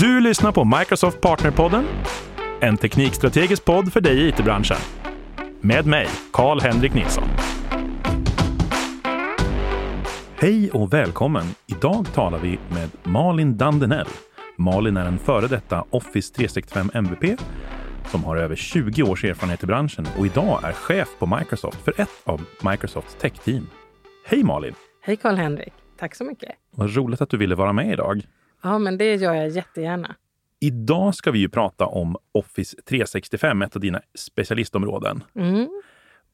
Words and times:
Du 0.00 0.20
lyssnar 0.20 0.52
på 0.52 0.64
Microsoft 0.64 1.20
Partnerpodden, 1.20 1.84
en 2.60 2.76
teknikstrategisk 2.76 3.64
podd 3.64 3.92
för 3.92 4.00
dig 4.00 4.18
i 4.20 4.28
it-branschen. 4.28 4.76
Med 5.60 5.86
mig, 5.86 6.08
Karl-Henrik 6.32 6.94
Nilsson. 6.94 7.28
Hej 10.36 10.70
och 10.70 10.92
välkommen! 10.92 11.44
Idag 11.66 12.06
talar 12.14 12.38
vi 12.38 12.58
med 12.68 12.90
Malin 13.02 13.56
Dandenell. 13.56 14.06
Malin 14.56 14.96
är 14.96 15.06
en 15.06 15.18
före 15.18 15.46
detta 15.46 15.84
Office 15.90 16.34
365 16.34 16.90
MVP 16.94 17.40
som 18.06 18.24
har 18.24 18.36
över 18.36 18.56
20 18.56 19.02
års 19.02 19.24
erfarenhet 19.24 19.62
i 19.62 19.66
branschen 19.66 20.06
och 20.18 20.26
idag 20.26 20.60
är 20.64 20.72
chef 20.72 21.08
på 21.18 21.26
Microsoft 21.26 21.82
för 21.84 22.00
ett 22.00 22.22
av 22.24 22.44
Microsofts 22.70 23.16
tech-team. 23.20 23.66
Hej 24.26 24.44
Malin! 24.44 24.74
Hej 25.02 25.16
Karl-Henrik! 25.16 25.72
Tack 25.98 26.14
så 26.14 26.24
mycket! 26.24 26.50
Vad 26.70 26.96
roligt 26.96 27.20
att 27.20 27.30
du 27.30 27.36
ville 27.36 27.54
vara 27.54 27.72
med 27.72 27.92
idag. 27.92 28.22
Ja, 28.62 28.78
men 28.78 28.98
det 28.98 29.14
gör 29.14 29.34
jag 29.34 29.48
jättegärna. 29.48 30.14
Idag 30.60 31.14
ska 31.14 31.30
vi 31.30 31.38
ju 31.38 31.48
prata 31.48 31.86
om 31.86 32.16
Office 32.32 32.76
365, 32.88 33.62
ett 33.62 33.76
av 33.76 33.82
dina 33.82 34.00
specialistområden. 34.14 35.24
Mm. 35.34 35.68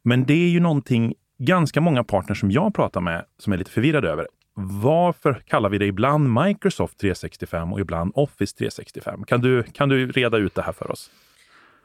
Men 0.03 0.25
det 0.25 0.35
är 0.35 0.49
ju 0.49 0.61
någonting 0.61 1.15
ganska 1.39 1.81
många 1.81 2.05
partners 2.05 2.41
som 2.41 2.51
jag 2.51 2.75
pratar 2.75 3.01
med 3.01 3.25
som 3.39 3.53
är 3.53 3.57
lite 3.57 3.71
förvirrade 3.71 4.11
över. 4.11 4.29
Varför 4.55 5.43
kallar 5.47 5.69
vi 5.69 5.79
det 5.79 5.87
ibland 5.87 6.45
Microsoft 6.45 6.99
365 6.99 7.73
och 7.73 7.81
ibland 7.81 8.13
Office 8.15 8.57
365? 8.57 9.25
Kan 9.25 9.41
du, 9.41 9.63
kan 9.63 9.89
du 9.89 10.13
reda 10.13 10.39
ut 10.39 10.55
det 10.55 10.63
här 10.63 10.73
för 10.73 10.91
oss? 10.91 11.11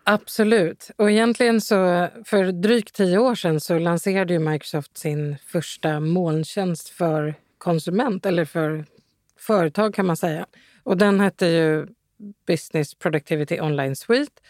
Absolut. 0.03 0.91
Och 0.95 1.11
egentligen 1.11 1.61
så 1.61 2.07
för 2.25 2.51
drygt 2.51 2.95
tio 2.95 3.17
år 3.17 3.35
sedan 3.35 3.59
så 3.59 3.79
lanserade 3.79 4.33
ju 4.33 4.39
Microsoft 4.39 4.97
sin 4.97 5.37
första 5.45 5.99
molntjänst 5.99 6.89
för 6.89 7.35
konsument 7.57 8.25
eller 8.25 8.45
för 8.45 8.85
företag 9.39 9.93
kan 9.93 10.05
man 10.05 10.17
säga. 10.17 10.45
Och 10.83 10.97
den 10.97 11.19
hette 11.19 11.45
ju 11.45 11.87
Business 12.47 12.95
Productivity 12.95 13.59
Online 13.61 13.95
Suite 13.95 14.41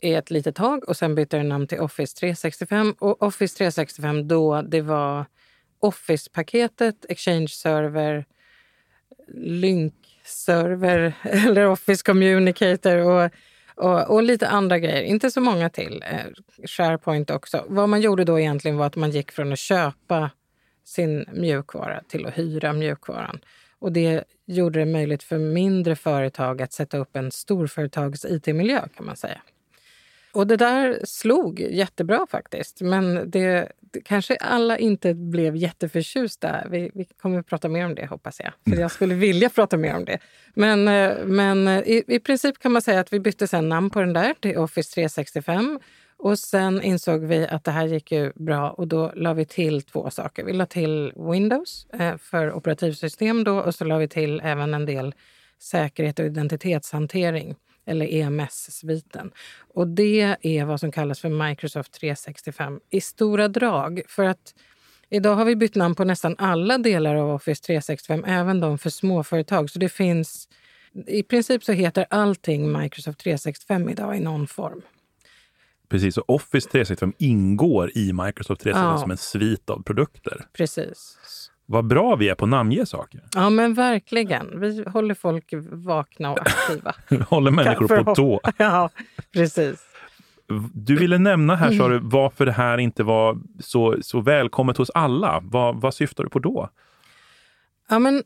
i 0.00 0.14
ett 0.14 0.30
litet 0.30 0.56
tag 0.56 0.88
och 0.88 0.96
sen 0.96 1.14
bytte 1.14 1.36
den 1.36 1.48
namn 1.48 1.66
till 1.66 1.80
Office 1.80 2.16
365. 2.16 2.94
Och 2.98 3.22
Office 3.22 3.56
365 3.56 4.28
då, 4.28 4.62
det 4.62 4.80
var 4.80 5.24
Office-paketet, 5.80 7.06
Exchange 7.08 7.48
Server, 7.48 8.24
Lync-server 9.34 11.12
eller 11.22 11.66
Office 11.66 12.02
Communicator 12.04 12.96
och, 12.96 13.30
och, 13.74 14.10
och, 14.10 14.22
lite 14.22 14.48
andra 14.48 14.78
grejer. 14.78 15.02
Inte 15.02 15.30
så 15.30 15.40
många 15.40 15.70
till. 15.70 16.04
Eh, 16.06 16.66
SharePoint 16.66 17.30
också. 17.30 17.64
Vad 17.68 17.88
man 17.88 18.00
gjorde 18.00 18.24
då 18.24 18.40
egentligen 18.40 18.76
var 18.76 18.86
att 18.86 18.96
man 18.96 19.10
gick 19.10 19.32
från 19.32 19.52
att 19.52 19.58
köpa 19.58 20.30
sin 20.84 21.24
mjukvara 21.32 22.02
till 22.08 22.26
att 22.26 22.38
hyra 22.38 22.72
mjukvaran. 22.72 23.40
Och 23.78 23.92
det 23.92 24.24
gjorde 24.46 24.78
det 24.78 24.86
möjligt 24.86 25.22
för 25.22 25.38
mindre 25.38 25.96
företag 25.96 26.62
att 26.62 26.72
sätta 26.72 26.98
upp 26.98 27.16
en 27.16 27.30
storföretags 27.30 28.24
it-miljö 28.24 28.88
kan 28.96 29.06
man 29.06 29.16
säga. 29.16 29.40
Och 30.32 30.46
det 30.46 30.56
där 30.56 31.00
slog 31.04 31.60
jättebra 31.60 32.26
faktiskt. 32.30 32.80
Men 32.80 33.30
det, 33.30 33.72
det 33.80 34.00
kanske 34.00 34.36
alla 34.36 34.78
inte 34.78 35.14
blev 35.14 35.56
jätteförtjusta. 35.56 36.64
Vi, 36.70 36.90
vi 36.94 37.04
kommer 37.04 37.38
att 37.38 37.46
prata 37.46 37.68
mer 37.68 37.86
om 37.86 37.94
det 37.94 38.06
hoppas 38.06 38.40
jag. 38.40 38.52
För 38.74 38.80
jag 38.80 38.90
skulle 38.90 39.14
vilja 39.14 39.48
prata 39.48 39.76
mer 39.76 39.96
om 39.96 40.04
det. 40.04 40.18
Men, 40.54 40.88
eh, 40.88 41.24
men 41.24 41.68
eh, 41.68 41.78
i, 41.78 42.04
i 42.06 42.20
princip 42.20 42.58
kan 42.58 42.72
man 42.72 42.82
säga 42.82 43.00
att 43.00 43.12
vi 43.12 43.20
bytte 43.20 43.46
sen 43.46 43.68
namn 43.68 43.90
på 43.90 44.00
den 44.00 44.12
där 44.12 44.34
till 44.40 44.58
Office 44.58 44.94
365. 44.94 45.80
Och 46.18 46.38
sen 46.38 46.82
insåg 46.82 47.24
vi 47.24 47.46
att 47.46 47.64
det 47.64 47.70
här 47.70 47.86
gick 47.86 48.12
ju 48.12 48.32
bra 48.34 48.70
och 48.70 48.88
då 48.88 49.12
la 49.14 49.32
vi 49.32 49.44
till 49.44 49.82
två 49.82 50.10
saker. 50.10 50.44
Vi 50.44 50.52
la 50.52 50.66
till 50.66 51.12
Windows 51.16 51.86
eh, 51.92 52.16
för 52.16 52.52
operativsystem 52.52 53.44
då 53.44 53.58
och 53.60 53.74
så 53.74 53.84
la 53.84 53.98
vi 53.98 54.08
till 54.08 54.40
även 54.44 54.74
en 54.74 54.86
del 54.86 55.14
säkerhet 55.58 56.18
och 56.18 56.26
identitetshantering 56.26 57.54
eller 57.86 58.06
EMS-sviten. 58.06 59.30
Och 59.74 59.88
det 59.88 60.36
är 60.40 60.64
vad 60.64 60.80
som 60.80 60.92
kallas 60.92 61.20
för 61.20 61.48
Microsoft 61.48 61.92
365 61.92 62.80
i 62.90 63.00
stora 63.00 63.48
drag. 63.48 64.02
För 64.08 64.24
att 64.24 64.54
idag 65.10 65.34
har 65.34 65.44
vi 65.44 65.56
bytt 65.56 65.74
namn 65.74 65.94
på 65.94 66.04
nästan 66.04 66.34
alla 66.38 66.78
delar 66.78 67.14
av 67.14 67.34
Office 67.34 67.62
365, 67.62 68.24
även 68.24 68.60
de 68.60 68.78
för 68.78 68.90
småföretag. 68.90 69.70
Så 69.70 69.78
det 69.78 69.88
finns... 69.88 70.48
I 71.06 71.22
princip 71.22 71.64
så 71.64 71.72
heter 71.72 72.06
allting 72.10 72.72
Microsoft 72.80 73.20
365 73.20 73.88
idag 73.88 74.16
i 74.16 74.20
någon 74.20 74.46
form. 74.46 74.82
Precis, 75.88 76.18
och 76.18 76.30
Office 76.30 76.68
365 76.68 77.12
ingår 77.18 77.90
i 77.94 78.12
Microsoft 78.12 78.60
365 78.60 78.84
ja. 78.84 78.98
som 78.98 79.10
en 79.10 79.16
svit 79.16 79.70
av 79.70 79.82
produkter. 79.82 80.46
Precis. 80.52 81.18
Vad 81.66 81.86
bra 81.86 82.16
vi 82.16 82.28
är 82.28 82.34
på 82.34 82.44
att 82.44 82.48
namnge 82.48 82.86
saker. 82.86 83.20
Ja, 83.34 83.50
men 83.50 83.74
verkligen. 83.74 84.60
Vi 84.60 84.84
håller 84.86 85.14
folk 85.14 85.54
vakna 85.70 86.30
och 86.30 86.38
aktiva. 86.40 86.94
håller 87.28 87.50
människor 87.50 88.04
på 88.04 88.14
tå. 88.14 88.40
ja, 88.56 88.90
precis. 89.32 89.84
Du 90.72 90.96
ville 90.96 91.18
nämna 91.18 91.54
här, 91.56 91.72
sa 91.72 91.88
du, 91.88 91.98
varför 91.98 92.46
det 92.46 92.52
här 92.52 92.78
inte 92.78 93.02
var 93.02 93.38
så, 93.60 93.96
så 94.00 94.20
välkommet 94.20 94.76
hos 94.76 94.90
alla. 94.90 95.40
Vad, 95.42 95.80
vad 95.80 95.94
syftar 95.94 96.24
du 96.24 96.30
på 96.30 96.38
då? 96.38 96.68
Ja, 97.88 97.98
men 97.98 98.22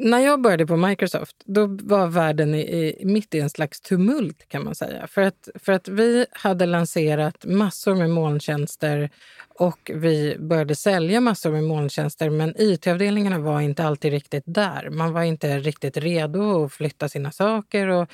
när 0.00 0.18
jag 0.18 0.40
började 0.40 0.66
på 0.66 0.76
Microsoft, 0.76 1.36
då 1.44 1.66
var 1.66 2.06
världen 2.06 2.54
i, 2.54 2.60
i, 2.60 3.04
mitt 3.04 3.34
i 3.34 3.40
en 3.40 3.50
slags 3.50 3.80
tumult 3.80 4.48
kan 4.48 4.64
man 4.64 4.74
säga. 4.74 5.06
För 5.06 5.22
att, 5.22 5.48
för 5.54 5.72
att 5.72 5.88
vi 5.88 6.26
hade 6.32 6.66
lanserat 6.66 7.44
massor 7.44 7.94
med 7.94 8.10
molntjänster 8.10 9.10
och 9.48 9.90
vi 9.94 10.36
började 10.38 10.74
sälja 10.74 11.20
massor 11.20 11.52
med 11.52 11.64
molntjänster 11.64 12.30
men 12.30 12.54
IT-avdelningarna 12.58 13.38
var 13.38 13.60
inte 13.60 13.84
alltid 13.84 14.12
riktigt 14.12 14.44
där. 14.46 14.90
Man 14.90 15.12
var 15.12 15.22
inte 15.22 15.58
riktigt 15.58 15.96
redo 15.96 16.64
att 16.64 16.72
flytta 16.72 17.08
sina 17.08 17.32
saker. 17.32 17.86
Och 17.86 18.12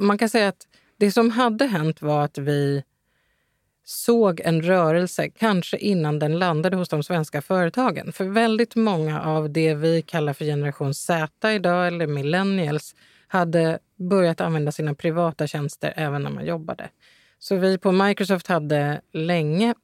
man 0.00 0.18
kan 0.18 0.28
säga 0.28 0.48
att 0.48 0.66
det 0.96 1.12
som 1.12 1.30
hade 1.30 1.66
hänt 1.66 2.02
var 2.02 2.24
att 2.24 2.38
vi 2.38 2.82
såg 3.84 4.40
en 4.40 4.62
rörelse, 4.62 5.28
kanske 5.28 5.76
innan 5.76 6.18
den 6.18 6.38
landade 6.38 6.76
hos 6.76 6.88
de 6.88 7.02
svenska 7.02 7.42
företagen. 7.42 8.12
För 8.12 8.24
väldigt 8.24 8.76
många 8.76 9.22
av 9.22 9.50
det 9.50 9.74
vi 9.74 10.02
kallar 10.02 10.32
för 10.32 10.44
generation 10.44 10.94
Z 10.94 11.52
idag, 11.52 11.86
eller 11.86 12.06
millennials, 12.06 12.94
hade 13.28 13.78
börjat 13.96 14.40
använda 14.40 14.72
sina 14.72 14.94
privata 14.94 15.46
tjänster 15.46 15.92
även 15.96 16.22
när 16.22 16.30
man 16.30 16.46
jobbade. 16.46 16.88
Så 17.38 17.56
vi 17.56 17.78
på 17.78 17.92
Microsoft 17.92 18.46
hade 18.46 19.00
länge, 19.12 19.74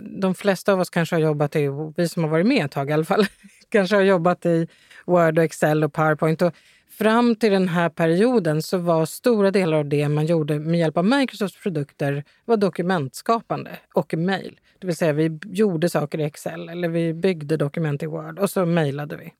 de 0.00 0.34
flesta 0.34 0.72
av 0.72 0.80
oss 0.80 0.90
kanske 0.90 1.14
har 1.14 1.20
jobbat 1.20 1.56
i, 1.56 1.68
vi 1.96 2.08
som 2.08 2.22
har 2.22 2.30
varit 2.30 2.46
med 2.46 2.64
ett 2.64 2.70
tag 2.70 2.90
i 2.90 2.92
alla 2.92 3.04
fall, 3.04 3.26
kanske 3.68 3.96
har 3.96 4.02
jobbat 4.02 4.46
i 4.46 4.68
Word, 5.06 5.38
och 5.38 5.44
Excel 5.44 5.84
och 5.84 5.92
Powerpoint. 5.92 6.42
Och 6.42 6.54
fram 6.98 7.36
till 7.36 7.52
den 7.52 7.68
här 7.68 7.88
perioden 7.88 8.62
så 8.62 8.78
var 8.78 9.06
stora 9.06 9.50
delar 9.50 9.78
av 9.78 9.88
det 9.88 10.08
man 10.08 10.26
gjorde 10.26 10.58
med 10.58 10.80
hjälp 10.80 10.96
av 10.96 11.04
Microsofts 11.04 11.62
produkter 11.62 12.24
var 12.44 12.56
dokumentskapande 12.56 13.70
och 13.94 14.14
mejl. 14.14 14.60
Det 14.78 14.86
vill 14.86 14.96
säga 14.96 15.12
vi 15.12 15.38
gjorde 15.44 15.88
saker 15.88 16.20
i 16.20 16.24
Excel 16.24 16.68
eller 16.68 16.88
vi 16.88 17.14
byggde 17.14 17.56
dokument 17.56 18.02
i 18.02 18.06
Word 18.06 18.38
och 18.38 18.50
så 18.50 18.66
mejlade 18.66 19.16
vi. 19.16 19.32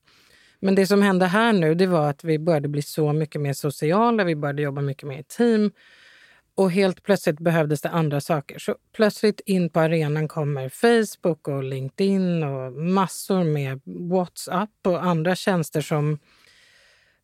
Men 0.59 0.75
det 0.75 0.87
som 0.87 1.01
hände 1.01 1.25
här 1.25 1.53
nu 1.53 1.75
det 1.75 1.87
var 1.87 2.09
att 2.09 2.23
vi 2.23 2.39
började 2.39 2.67
bli 2.67 2.81
så 2.81 3.13
mycket 3.13 3.41
mer 3.41 3.53
sociala, 3.53 4.23
vi 4.23 4.35
började 4.35 4.61
jobba 4.61 4.81
mycket 4.81 5.07
mer 5.07 5.19
i 5.19 5.23
team 5.23 5.71
och 6.55 6.71
helt 6.71 7.03
plötsligt 7.03 7.39
behövdes 7.39 7.81
det 7.81 7.89
andra 7.89 8.21
saker. 8.21 8.59
Så 8.59 8.75
plötsligt 8.95 9.41
in 9.45 9.69
på 9.69 9.79
arenan 9.79 10.27
kommer 10.27 10.69
Facebook 10.69 11.47
och 11.47 11.63
LinkedIn 11.63 12.43
och 12.43 12.73
massor 12.73 13.43
med 13.43 13.81
WhatsApp 13.85 14.69
och 14.83 15.03
andra 15.03 15.35
tjänster 15.35 15.81
som 15.81 16.19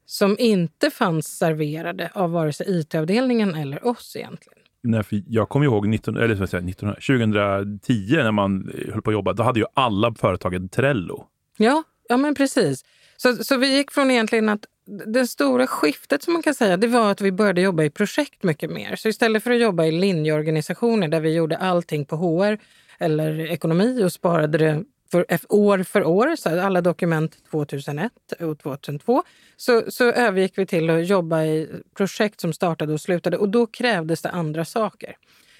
som 0.09 0.35
inte 0.39 0.89
fanns 0.89 1.37
serverade 1.37 2.11
av 2.13 2.31
vare 2.31 2.53
sig 2.53 2.79
IT-avdelningen 2.79 3.55
eller 3.55 3.87
oss 3.87 4.15
egentligen. 4.15 4.59
Nej, 4.83 5.03
för 5.03 5.23
jag 5.27 5.49
kommer 5.49 5.65
ihåg 5.65 5.87
19, 5.87 6.17
eller 6.17 6.35
så 6.35 6.47
säga, 6.47 6.61
19, 6.61 6.93
2010 6.93 8.15
när 8.15 8.31
man 8.31 8.71
höll 8.93 9.01
på 9.01 9.09
att 9.09 9.13
jobba. 9.13 9.33
Då 9.33 9.43
hade 9.43 9.59
ju 9.59 9.65
alla 9.73 10.13
företagen 10.13 10.69
Trello. 10.69 11.25
Ja, 11.57 11.83
ja 12.09 12.17
men 12.17 12.35
precis. 12.35 12.85
Så, 13.17 13.35
så 13.35 13.57
vi 13.57 13.77
gick 13.77 13.91
från 13.91 14.11
egentligen 14.11 14.49
att 14.49 14.65
det 15.05 15.27
stora 15.27 15.67
skiftet 15.67 16.23
som 16.23 16.33
man 16.33 16.43
kan 16.43 16.55
säga, 16.55 16.77
det 16.77 16.87
var 16.87 17.11
att 17.11 17.21
vi 17.21 17.31
började 17.31 17.61
jobba 17.61 17.83
i 17.83 17.89
projekt 17.89 18.43
mycket 18.43 18.71
mer. 18.71 18.95
Så 18.95 19.07
istället 19.07 19.43
för 19.43 19.51
att 19.51 19.59
jobba 19.59 19.85
i 19.85 19.91
linjeorganisationer 19.91 21.07
där 21.07 21.19
vi 21.19 21.33
gjorde 21.33 21.57
allting 21.57 22.05
på 22.05 22.15
HR 22.15 22.57
eller 22.99 23.39
ekonomi 23.39 24.03
och 24.03 24.13
sparade 24.13 24.57
det 24.57 24.83
för, 25.11 25.25
eh, 25.29 25.39
år 25.49 25.83
för 25.83 26.03
år, 26.03 26.35
så 26.35 26.61
alla 26.61 26.81
dokument 26.81 27.37
2001 27.51 28.11
och 28.39 28.59
2002, 28.59 29.23
så, 29.57 29.83
så 29.87 30.11
övergick 30.11 30.57
vi 30.57 30.65
till 30.65 30.89
att 30.89 31.07
jobba 31.07 31.43
i 31.43 31.69
projekt 31.97 32.41
som 32.41 32.53
startade 32.53 32.93
och 32.93 33.01
slutade 33.01 33.37
och 33.37 33.49
då 33.49 33.67
krävdes 33.67 34.21
det 34.21 34.29
andra 34.29 34.65
saker. 34.65 35.15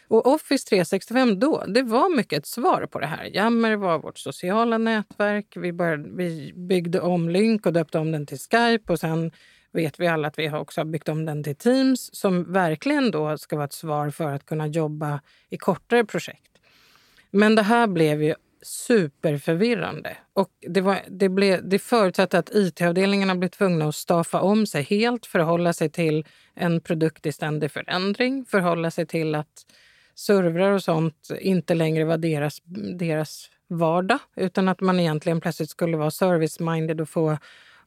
Och 0.08 0.28
Office 0.28 0.70
365 0.70 1.40
då, 1.40 1.64
det 1.68 1.84
var 1.84 2.16
mycket 2.16 2.40
ett 2.40 2.48
svar 2.48 2.88
på 2.92 3.00
det 3.00 3.06
här. 3.06 3.36
Yammer 3.36 3.76
var 3.76 4.00
vårt 4.00 4.18
sociala 4.18 4.78
nätverk. 4.78 5.54
Vi, 5.56 5.74
började, 5.74 6.10
vi 6.16 6.54
byggde 6.56 7.02
om 7.02 7.30
Lynk 7.30 7.66
och 7.66 7.74
döpte 7.74 8.00
om 8.00 8.12
den 8.12 8.26
till 8.26 8.38
Skype 8.38 8.94
och 8.94 9.00
sen 9.00 9.32
vet 9.72 10.00
vi 10.00 10.08
alla 10.08 10.28
att 10.28 10.40
vi 10.40 10.48
har 10.48 10.60
också 10.60 10.86
byggt 10.86 11.10
om 11.10 11.26
den 11.26 11.44
till 11.44 11.56
Teams 11.56 12.10
som 12.16 12.54
verkligen 12.54 13.12
då 13.12 13.38
ska 13.38 13.56
vara 13.56 13.66
ett 13.66 13.74
svar 13.74 14.10
för 14.10 14.32
att 14.32 14.46
kunna 14.46 14.68
jobba 14.68 15.22
i 15.50 15.58
kortare 15.58 16.06
projekt. 16.06 16.52
Men 17.32 17.56
det 17.56 17.62
här 17.62 17.88
blev 17.88 18.24
ju 18.24 18.36
superförvirrande. 18.62 20.18
Och 20.34 20.50
det, 20.68 20.82
var, 20.82 21.00
det, 21.08 21.30
blev, 21.30 21.70
det 21.70 21.80
förutsatte 21.80 22.40
att 22.40 22.50
it-avdelningarna 22.56 23.36
blev 23.36 23.50
tvungna 23.50 23.86
att 23.86 23.96
staffa 23.96 24.42
om 24.42 24.66
sig 24.66 24.84
helt, 24.84 25.26
förhålla 25.26 25.74
sig 25.74 25.90
till 25.90 26.26
en 26.56 26.82
produkt 26.82 27.26
i 27.26 27.32
ständig 27.32 27.72
förändring, 27.72 28.46
förhålla 28.46 28.92
sig 28.92 29.06
till 29.06 29.36
att 29.36 29.66
servrar 30.16 30.72
och 30.72 30.84
sånt 30.84 31.30
inte 31.42 31.76
längre 31.76 32.06
var 32.06 32.18
deras, 32.18 32.62
deras 33.00 33.50
vardag 33.68 34.20
utan 34.36 34.68
att 34.68 34.82
man 34.82 35.00
egentligen 35.00 35.42
plötsligt 35.42 35.70
skulle 35.70 35.98
vara 35.98 36.10
service-minded 36.10 37.02
och 37.02 37.10
få 37.10 37.38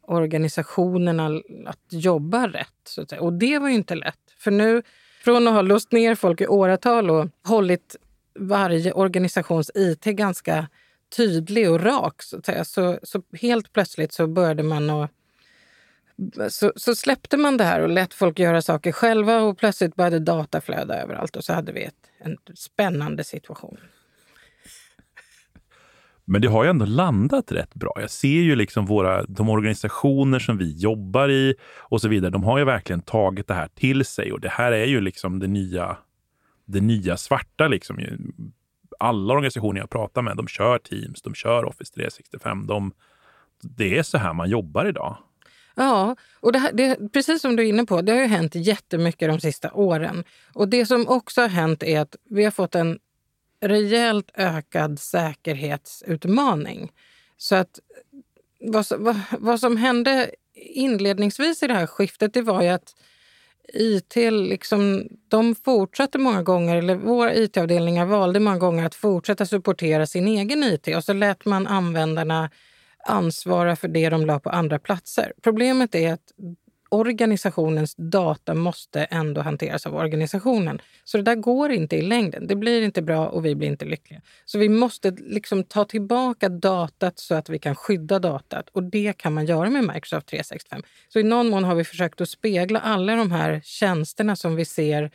organisationerna 0.02 1.42
att 1.66 1.86
jobba 1.90 2.48
rätt. 2.48 2.68
Så 2.84 3.02
att 3.02 3.10
säga. 3.10 3.22
Och 3.22 3.32
det 3.32 3.58
var 3.58 3.68
ju 3.68 3.74
inte 3.74 3.94
lätt. 3.94 4.18
För 4.38 4.50
nu, 4.50 4.82
från 5.24 5.48
att 5.48 5.54
ha 5.54 5.62
låst 5.62 5.92
ner 5.92 6.14
folk 6.14 6.40
i 6.40 6.46
åratal 6.46 7.10
och 7.10 7.28
hållit 7.44 7.96
varje 8.34 8.92
organisations 8.92 9.70
IT 9.74 10.04
ganska 10.04 10.68
tydlig 11.16 11.70
och 11.70 11.80
rak, 11.80 12.22
så, 12.22 12.36
att 12.36 12.46
säga, 12.46 12.64
så, 12.64 12.98
så 13.02 13.22
helt 13.40 13.72
plötsligt 13.72 14.12
så 14.12 14.26
började 14.26 14.62
man 14.62 14.90
att 14.90 15.10
så, 16.48 16.72
så, 16.76 16.94
släppte 16.94 17.36
man 17.36 17.56
det 17.56 17.64
här 17.64 17.80
och 17.80 17.88
lät 17.88 18.14
folk 18.14 18.38
göra 18.38 18.62
saker 18.62 18.92
själva 18.92 19.40
och 19.40 19.58
plötsligt 19.58 19.96
började 19.96 20.18
data 20.18 20.60
flöda 20.60 21.02
överallt 21.02 21.36
och 21.36 21.44
så 21.44 21.52
hade 21.52 21.72
vi 21.72 21.84
ett, 21.84 21.94
en 22.18 22.36
spännande 22.54 23.24
situation. 23.24 23.76
Men 26.24 26.42
det 26.42 26.48
har 26.48 26.64
ju 26.64 26.70
ändå 26.70 26.84
landat 26.84 27.52
rätt 27.52 27.74
bra. 27.74 27.92
Jag 28.00 28.10
ser 28.10 28.28
ju 28.28 28.56
liksom 28.56 28.86
våra, 28.86 29.22
de 29.22 29.48
organisationer 29.48 30.38
som 30.38 30.58
vi 30.58 30.76
jobbar 30.76 31.28
i 31.28 31.54
och 31.76 32.00
så 32.00 32.08
vidare, 32.08 32.30
de 32.30 32.44
har 32.44 32.58
ju 32.58 32.64
verkligen 32.64 33.02
tagit 33.02 33.48
det 33.48 33.54
här 33.54 33.68
till 33.74 34.04
sig 34.04 34.32
och 34.32 34.40
det 34.40 34.48
här 34.48 34.72
är 34.72 34.86
ju 34.86 35.00
liksom 35.00 35.38
det 35.38 35.46
nya, 35.46 35.96
det 36.72 36.80
nya 36.80 37.16
svarta. 37.16 37.68
Liksom. 37.68 37.98
Alla 38.98 39.34
organisationer 39.34 39.80
jag 39.80 39.90
pratar 39.90 40.22
med, 40.22 40.36
de 40.36 40.48
kör 40.48 40.78
Teams, 40.78 41.22
de 41.22 41.34
kör 41.34 41.64
Office 41.64 41.94
365. 41.94 42.66
De, 42.66 42.92
det 43.62 43.98
är 43.98 44.02
så 44.02 44.18
här 44.18 44.32
man 44.32 44.50
jobbar 44.50 44.86
idag. 44.86 45.16
Ja, 45.74 46.16
och 46.40 46.52
det, 46.52 46.58
här, 46.58 46.72
det, 46.72 47.12
precis 47.12 47.42
som 47.42 47.56
du 47.56 47.62
är 47.62 47.66
inne 47.66 47.84
på, 47.84 48.02
det 48.02 48.12
har 48.12 48.20
ju 48.20 48.26
hänt 48.26 48.54
jättemycket 48.54 49.28
de 49.28 49.40
sista 49.40 49.72
åren. 49.72 50.24
Och 50.52 50.68
det 50.68 50.86
som 50.86 51.08
också 51.08 51.40
har 51.40 51.48
hänt 51.48 51.82
är 51.82 52.00
att 52.00 52.16
vi 52.30 52.44
har 52.44 52.50
fått 52.50 52.74
en 52.74 52.98
rejält 53.60 54.30
ökad 54.34 55.00
säkerhetsutmaning. 55.00 56.92
Så 57.36 57.54
att 57.54 57.80
vad, 58.60 58.86
vad, 58.98 59.20
vad 59.38 59.60
som 59.60 59.76
hände 59.76 60.30
inledningsvis 60.54 61.62
i 61.62 61.66
det 61.66 61.74
här 61.74 61.86
skiftet 61.86 62.34
det 62.34 62.42
var 62.42 62.62
ju 62.62 62.68
att 62.68 62.94
IT 63.74 64.16
liksom, 64.32 65.08
de 65.28 65.54
fortsatte 65.54 66.18
många 66.18 66.42
gånger, 66.42 66.76
eller 66.76 66.94
våra 66.96 67.34
IT-avdelningar 67.34 68.06
valde 68.06 68.40
många 68.40 68.58
gånger 68.58 68.86
att 68.86 68.94
fortsätta 68.94 69.46
supportera 69.46 70.06
sin 70.06 70.28
egen 70.28 70.64
IT 70.64 70.96
och 70.96 71.04
så 71.04 71.12
lät 71.12 71.44
man 71.44 71.66
användarna 71.66 72.50
ansvara 73.06 73.76
för 73.76 73.88
det 73.88 74.08
de 74.08 74.26
la 74.26 74.40
på 74.40 74.50
andra 74.50 74.78
platser. 74.78 75.32
Problemet 75.42 75.94
är 75.94 76.12
att 76.12 76.32
organisationens 76.92 77.94
data 77.96 78.54
måste 78.54 79.04
ändå 79.04 79.40
hanteras 79.40 79.86
av 79.86 79.94
organisationen. 79.94 80.80
Så 81.04 81.16
det 81.16 81.22
där 81.22 81.34
går 81.34 81.70
inte 81.70 81.96
i 81.96 82.02
längden. 82.02 82.46
Det 82.46 82.56
blir 82.56 82.82
inte 82.82 83.02
bra 83.02 83.28
och 83.28 83.46
vi 83.46 83.54
blir 83.54 83.68
inte 83.68 83.84
lyckliga. 83.84 84.20
Så 84.44 84.58
vi 84.58 84.68
måste 84.68 85.10
liksom 85.10 85.64
ta 85.64 85.84
tillbaka 85.84 86.48
datat 86.48 87.18
så 87.18 87.34
att 87.34 87.48
vi 87.48 87.58
kan 87.58 87.74
skydda 87.74 88.18
datat. 88.18 88.68
Och 88.68 88.82
det 88.82 89.16
kan 89.16 89.32
man 89.32 89.46
göra 89.46 89.70
med 89.70 89.84
Microsoft 89.94 90.26
365. 90.26 90.82
Så 91.08 91.18
i 91.18 91.22
någon 91.22 91.48
mån 91.48 91.64
har 91.64 91.74
vi 91.74 91.84
försökt 91.84 92.20
att 92.20 92.28
spegla 92.28 92.80
alla 92.80 93.16
de 93.16 93.32
här 93.32 93.60
tjänsterna 93.64 94.36
som 94.36 94.56
vi 94.56 94.64
ser 94.64 95.10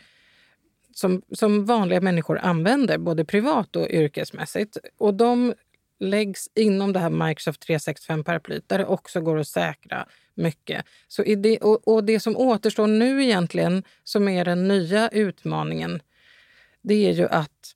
som, 0.93 1.21
som 1.31 1.65
vanliga 1.65 2.01
människor 2.01 2.37
använder, 2.37 2.97
både 2.97 3.25
privat 3.25 3.75
och 3.75 3.87
yrkesmässigt. 3.89 4.77
Och 4.97 5.13
de 5.13 5.53
läggs 5.99 6.49
inom 6.55 6.93
det 6.93 6.99
här 6.99 7.09
Microsoft 7.09 7.61
365 7.61 8.23
paraplyet 8.23 8.69
där 8.69 8.77
det 8.77 8.85
också 8.85 9.21
går 9.21 9.37
att 9.37 9.47
säkra 9.47 10.07
mycket. 10.37 10.85
Så 11.07 11.23
det, 11.23 11.57
och, 11.57 11.87
och, 11.87 12.03
det 12.03 12.19
som 12.19 12.37
återstår 12.37 12.87
nu 12.87 13.23
egentligen, 13.23 13.83
som 14.03 14.27
är 14.27 14.45
den 14.45 14.67
nya 14.67 15.09
utmaningen, 15.09 16.01
det 16.81 17.07
är 17.09 17.13
ju 17.13 17.27
att 17.27 17.73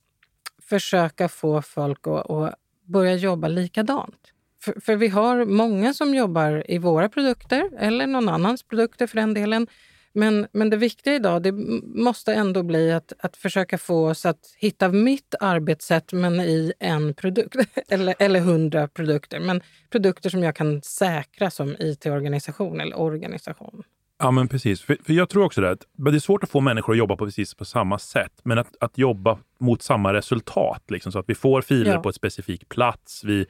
försöka 0.62 1.30
få 1.30 1.62
folk 1.62 2.08
att, 2.08 2.30
att 2.30 2.56
börja 2.86 3.16
jobba 3.16 3.48
likadant. 3.48 4.31
För, 4.63 4.81
för 4.81 4.96
vi 4.96 5.08
har 5.08 5.46
många 5.46 5.94
som 5.94 6.16
jobbar 6.16 6.72
i 6.72 6.78
våra 6.78 7.10
produkter, 7.10 7.69
eller 7.80 8.08
någon 8.08 8.30
annans 8.30 8.63
produkter 8.63 9.08
för 9.08 9.16
den 9.16 9.34
delen, 9.34 9.68
men, 10.13 10.48
men 10.52 10.69
det 10.69 10.78
viktiga 10.78 11.16
idag 11.16 11.44
det 11.44 11.52
måste 11.96 12.34
ändå 12.34 12.63
bli 12.63 12.92
att, 12.92 13.13
att 13.19 13.38
försöka 13.38 13.78
få 13.78 14.10
oss 14.10 14.25
att 14.25 14.56
hitta 14.58 14.90
mitt 14.90 15.36
arbetssätt 15.40 16.13
men 16.13 16.40
i 16.40 16.74
en 16.80 17.13
produkt, 17.13 17.56
eller, 17.88 18.16
eller 18.19 18.40
hundra 18.40 18.88
produkter. 18.88 19.40
Men 19.40 19.62
produkter 19.90 20.30
som 20.30 20.44
jag 20.44 20.56
kan 20.56 20.81
säkra 20.81 21.52
som 21.52 21.75
IT-organisation 21.80 22.81
eller 22.81 23.00
organisation. 23.00 23.84
Ja, 24.19 24.31
men 24.31 24.48
precis. 24.48 24.81
För, 24.81 24.98
för 25.04 25.13
jag 25.13 25.30
tror 25.30 25.44
också 25.44 25.62
det, 25.62 25.72
att 25.72 25.86
det 25.98 26.16
är 26.16 26.19
svårt 26.19 26.44
att 26.44 26.50
få 26.50 26.60
människor 26.60 26.94
att 26.94 26.98
jobba 26.98 27.16
på 27.16 27.25
precis 27.25 27.54
på 27.54 27.66
samma 27.66 28.00
sätt, 28.00 28.34
men 28.44 28.58
att, 28.58 28.75
att 28.80 28.98
jobba 28.98 29.38
mot 29.60 29.81
samma 29.81 30.13
resultat, 30.13 30.84
liksom, 30.88 31.12
så 31.12 31.19
att 31.19 31.30
vi 31.30 31.36
får 31.36 31.62
filer 31.62 31.92
ja. 31.92 32.02
på 32.02 32.10
ett 32.10 32.16
specifik 32.16 32.69
plats. 32.69 33.24
Vi, 33.24 33.46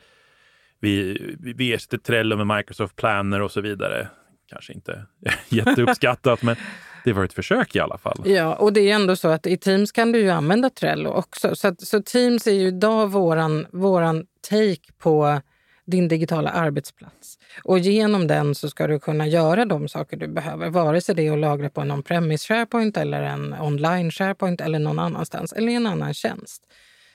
vi, 0.80 1.18
vi, 1.58 1.74
ersätter 1.74 1.98
Trello 1.98 2.38
med 2.46 2.58
Microsoft 2.58 2.96
Planner 2.96 3.42
och 3.42 3.52
så 3.52 3.62
vidare 3.62 4.08
kanske 4.52 4.74
inte 4.74 5.06
jätteuppskattat, 5.50 6.44
men 6.44 6.56
det 7.04 7.14
var 7.14 7.24
ett 7.24 7.34
försök 7.34 7.76
i 7.76 7.80
alla 7.80 7.98
fall. 7.98 8.22
Ja, 8.26 8.56
och 8.56 8.74
det 8.74 8.92
är 8.92 8.96
ändå 8.96 9.16
så 9.16 9.28
att 9.28 9.48
i 9.48 9.58
Teams 9.58 9.92
kan 9.92 10.12
du 10.12 10.20
ju 10.20 10.30
använda 10.30 10.70
Trello 10.70 11.10
också. 11.10 11.56
Så, 11.56 11.68
att, 11.68 11.82
så 11.82 12.02
Teams 12.02 12.48
är 12.48 12.52
ju 12.52 12.68
idag 12.68 13.08
våran, 13.08 13.68
våran 13.72 14.26
take 14.50 14.94
på 14.98 15.42
din 15.86 16.08
digitala 16.08 16.50
arbetsplats. 16.50 17.38
Och 17.64 17.80
genom 17.80 18.28
den 18.28 18.56
så 18.56 18.70
ska 18.70 18.88
du 18.88 19.00
kunna 19.00 19.28
göra 19.28 19.66
de 19.66 19.88
saker 19.88 20.18
du 20.18 20.28
behöver. 20.28 20.70
Vare 20.70 21.02
sig 21.02 21.16
det 21.16 21.28
är 21.28 21.34
att 21.34 21.40
lagra 21.40 21.70
på 21.70 21.82
en 21.82 21.92
on-premise 21.92 22.48
SharePoint 22.48 22.98
eller 22.98 23.22
en 23.22 23.54
online 23.54 24.12
SharePoint 24.12 24.62
eller 24.62 24.80
någon 24.80 25.00
annanstans 25.00 25.54
eller 25.54 25.72
i 25.72 25.76
en 25.76 25.88
annan 25.88 26.14
tjänst. 26.14 26.64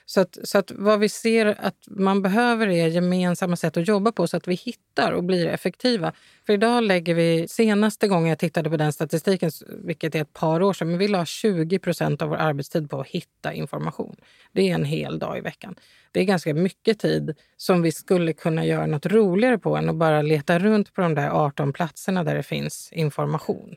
Så 0.09 0.21
att, 0.21 0.37
så 0.43 0.57
att 0.57 0.71
vad 0.71 0.99
vi 0.99 1.09
ser 1.09 1.45
att 1.59 1.75
man 1.87 2.21
behöver 2.21 2.67
är 2.67 2.87
gemensamma 2.87 3.55
sätt 3.55 3.77
att 3.77 3.87
jobba 3.87 4.11
på 4.11 4.27
så 4.27 4.37
att 4.37 4.47
vi 4.47 4.55
hittar 4.55 5.11
och 5.11 5.23
blir 5.23 5.47
effektiva. 5.47 6.13
För 6.45 6.53
idag 6.53 6.83
lägger 6.83 7.13
vi, 7.13 7.47
senaste 7.47 8.07
gången 8.07 8.29
jag 8.29 8.39
tittade 8.39 8.69
på 8.69 8.77
den 8.77 8.93
statistiken, 8.93 9.51
vilket 9.83 10.15
är 10.15 10.21
ett 10.21 10.33
par 10.33 10.61
år 10.61 10.73
sedan, 10.73 10.89
men 10.89 10.97
vi 10.97 11.07
la 11.07 11.25
20 11.25 11.79
procent 11.79 12.21
av 12.21 12.29
vår 12.29 12.35
arbetstid 12.35 12.89
på 12.89 12.99
att 12.99 13.07
hitta 13.07 13.53
information. 13.53 14.15
Det 14.51 14.69
är 14.69 14.75
en 14.75 14.85
hel 14.85 15.19
dag 15.19 15.37
i 15.37 15.41
veckan. 15.41 15.75
Det 16.11 16.19
är 16.19 16.23
ganska 16.23 16.53
mycket 16.53 16.99
tid 16.99 17.35
som 17.57 17.81
vi 17.81 17.91
skulle 17.91 18.33
kunna 18.33 18.65
göra 18.65 18.85
något 18.85 19.05
roligare 19.05 19.57
på 19.57 19.77
än 19.77 19.89
att 19.89 19.95
bara 19.95 20.21
leta 20.21 20.59
runt 20.59 20.93
på 20.93 21.01
de 21.01 21.15
där 21.15 21.29
18 21.29 21.73
platserna 21.73 22.23
där 22.23 22.35
det 22.35 22.43
finns 22.43 22.89
information. 22.91 23.75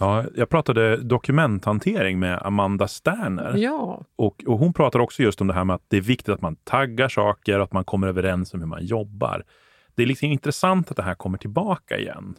Ja, 0.00 0.24
jag 0.34 0.48
pratade 0.48 0.96
dokumenthantering 0.96 2.18
med 2.18 2.38
Amanda 2.42 2.88
Sterner. 2.88 3.56
Ja. 3.56 4.04
Och, 4.16 4.44
och 4.46 4.58
hon 4.58 4.72
pratar 4.72 4.98
också 4.98 5.22
just 5.22 5.40
om 5.40 5.46
det 5.46 5.54
här 5.54 5.64
med 5.64 5.76
att 5.76 5.84
det 5.88 5.96
är 5.96 6.00
viktigt 6.00 6.28
att 6.28 6.40
man 6.40 6.56
taggar 6.56 7.08
saker 7.08 7.58
och 7.58 7.64
att 7.64 7.72
man 7.72 7.84
kommer 7.84 8.08
överens 8.08 8.54
om 8.54 8.60
hur 8.60 8.66
man 8.66 8.84
jobbar. 8.84 9.44
Det 9.94 10.02
är 10.02 10.06
liksom 10.06 10.28
intressant 10.28 10.90
att 10.90 10.96
det 10.96 11.02
här 11.02 11.14
kommer 11.14 11.38
tillbaka 11.38 11.98
igen. 11.98 12.34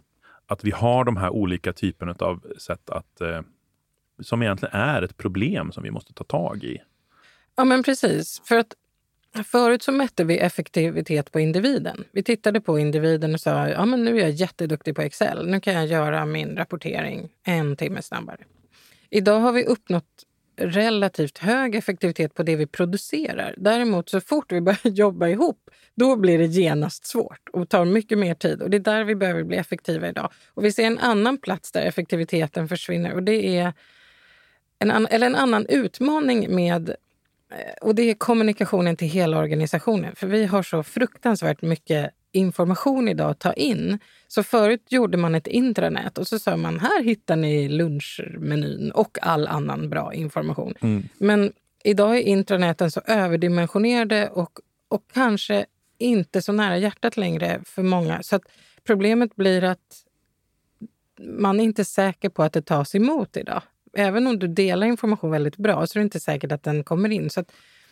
Att 0.48 0.63
vi 0.63 0.72
har 0.72 1.03
de 1.03 1.18
här 1.18 1.30
olika 1.30 1.74
typerna 1.74 2.15
av 2.20 2.46
sätt 2.58 2.89
att 2.89 3.22
eh, 3.22 3.41
som 4.20 4.41
egentligen 4.41 4.75
är 4.75 5.01
ett 5.01 5.18
problem 5.18 5.72
som 5.72 5.84
vi 5.84 5.91
måste 5.91 6.13
ta 6.13 6.24
tag 6.24 6.63
i. 6.63 6.77
Ja, 7.56 7.63
men 7.63 7.84
precis. 7.84 8.41
För 8.46 8.58
att 8.58 8.74
Förut 9.46 9.84
så 9.84 9.92
mätte 9.92 10.24
vi 10.24 10.38
effektivitet 10.38 11.32
på 11.32 11.40
individen. 11.40 12.04
Vi 12.12 12.24
tittade 12.24 12.62
på 12.62 12.80
individen 12.80 13.34
och 13.34 13.42
sa 13.42 13.70
ja, 13.70 13.86
men 13.86 14.04
nu 14.04 14.18
är 14.18 14.22
jag 14.22 14.32
jätteduktig 14.32 14.96
på 14.96 15.02
Excel. 15.02 15.48
Nu 15.48 15.60
kan 15.60 15.74
jag 15.74 15.86
göra 15.86 16.26
min 16.26 16.58
rapportering 16.58 17.30
en 17.44 17.76
timme 17.76 18.02
snabbare. 18.02 18.38
Idag 19.10 19.40
har 19.40 19.52
vi 19.52 19.66
uppnått 19.66 20.26
relativt 20.58 21.38
hög 21.38 21.76
effektivitet 21.76 22.34
på 22.34 22.44
det 22.44 22.56
vi 22.56 22.68
producerar. 22.68 23.56
Däremot 23.58 24.10
så 24.10 24.22
fort 24.22 24.52
vi 24.52 24.62
börjar 24.62 24.80
jobba 24.90 25.28
ihop, 25.28 25.70
då 25.96 26.16
blir 26.16 26.38
det 26.38 26.46
genast 26.46 27.06
svårt 27.06 27.50
och 27.54 27.70
tar 27.70 27.86
mycket 27.86 28.18
mer 28.18 28.34
tid. 28.34 28.62
Och 28.62 28.70
Det 28.70 28.78
är 28.78 28.80
där 28.80 29.04
vi 29.04 29.16
behöver 29.16 29.44
bli 29.44 29.58
effektiva 29.58 30.10
idag. 30.10 30.32
Och 30.54 30.66
Vi 30.66 30.72
ser 30.72 30.84
en 30.84 31.00
annan 31.00 31.38
plats 31.38 31.72
där 31.72 31.82
effektiviteten 31.82 32.68
försvinner 32.68 33.14
och 33.14 33.24
det 33.24 33.58
är 33.58 33.74
en, 34.80 35.08
eller 35.08 35.28
en 35.28 35.36
annan 35.36 35.66
utmaning 35.66 36.56
med 36.56 36.96
och 37.81 37.96
det 37.96 38.10
är 38.10 38.13
kommunikationen 38.13 38.96
till 38.96 39.08
hela 39.08 39.38
organisationen. 39.38 40.15
För 40.15 40.27
vi 40.27 40.46
har 40.46 40.63
så 40.63 40.84
fruktansvärt 40.84 41.62
mycket 41.62 42.12
information 42.31 43.08
idag 43.08 43.29
att 43.29 43.39
ta 43.39 43.53
in. 43.53 44.00
Så 44.27 44.43
förut 44.43 44.86
gjorde 44.89 45.17
man 45.17 45.36
ett 45.36 45.48
intranät 45.48 46.17
och 46.17 46.27
så 46.27 46.39
sa 46.39 46.58
man 46.58 46.79
här 46.79 47.03
hittar 47.03 47.36
ni 47.36 47.70
lunchmenyn 47.70 48.91
och 48.91 49.17
all 49.22 49.48
annan 49.48 49.89
bra 49.89 50.13
information. 50.13 50.74
Mm. 50.81 51.03
Men 51.17 51.53
idag 51.84 52.17
är 52.17 52.22
intranäten 52.22 52.91
så 52.91 53.01
överdimensionerade 53.05 54.29
och, 54.29 54.60
och 54.88 55.03
kanske 55.13 55.65
inte 55.98 56.41
så 56.41 56.51
nära 56.51 56.77
hjärtat 56.77 57.17
längre 57.17 57.62
för 57.65 57.84
många. 57.84 58.24
Så 58.24 58.39
problemet 58.84 59.36
blir 59.36 59.63
att 59.63 60.05
man 61.20 61.60
är 61.60 61.63
inte 61.63 61.86
säker 61.86 62.29
på 62.29 62.43
att 62.43 62.53
det 62.53 62.62
tas 62.62 62.96
emot 62.96 63.38
idag 63.38 63.62
även 63.98 64.27
om 64.27 64.39
du 64.39 64.48
delar 64.48 64.88
information 64.88 65.31
väldigt 65.31 65.57
bra 65.57 65.88
så 65.88 66.00
är 66.00 66.01
det 66.01 66.03
inte 66.03 66.19
säkert 66.19 66.51
att 66.51 66.63
den 66.63 66.83
kommer 66.83 67.10
in. 67.10 67.29
Så 67.29 67.43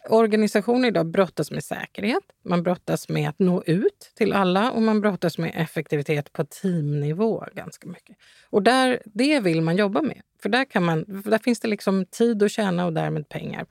Organisationer 0.10 0.88
idag 0.88 1.06
brottas 1.06 1.52
med 1.52 1.64
säkerhet, 1.64 2.24
man 2.46 2.64
brottas 2.64 3.10
med 3.10 3.30
att 3.30 3.40
nå 3.40 3.64
ut 3.64 4.12
till 4.16 4.34
alla 4.34 4.72
och 4.72 4.82
man 4.82 5.02
brottas 5.02 5.38
med 5.38 5.52
effektivitet 5.56 6.34
på 6.34 6.46
teamnivå 6.46 7.46
ganska 7.54 7.88
mycket. 7.88 8.18
Och 8.50 8.64
där, 8.64 9.02
det 9.06 9.40
vill 9.40 9.62
man 9.62 9.78
jobba 9.78 10.02
med, 10.02 10.22
för 10.42 10.50
där, 10.50 10.66
kan 10.66 10.84
man, 10.84 11.06
där 11.08 11.38
finns 11.38 11.60
det 11.60 11.68
liksom 11.68 12.06
tid 12.06 12.44
att 12.44 12.52
tjäna 12.52 12.86
och 12.86 12.94
därmed 12.94 13.30
pengar. 13.30 13.66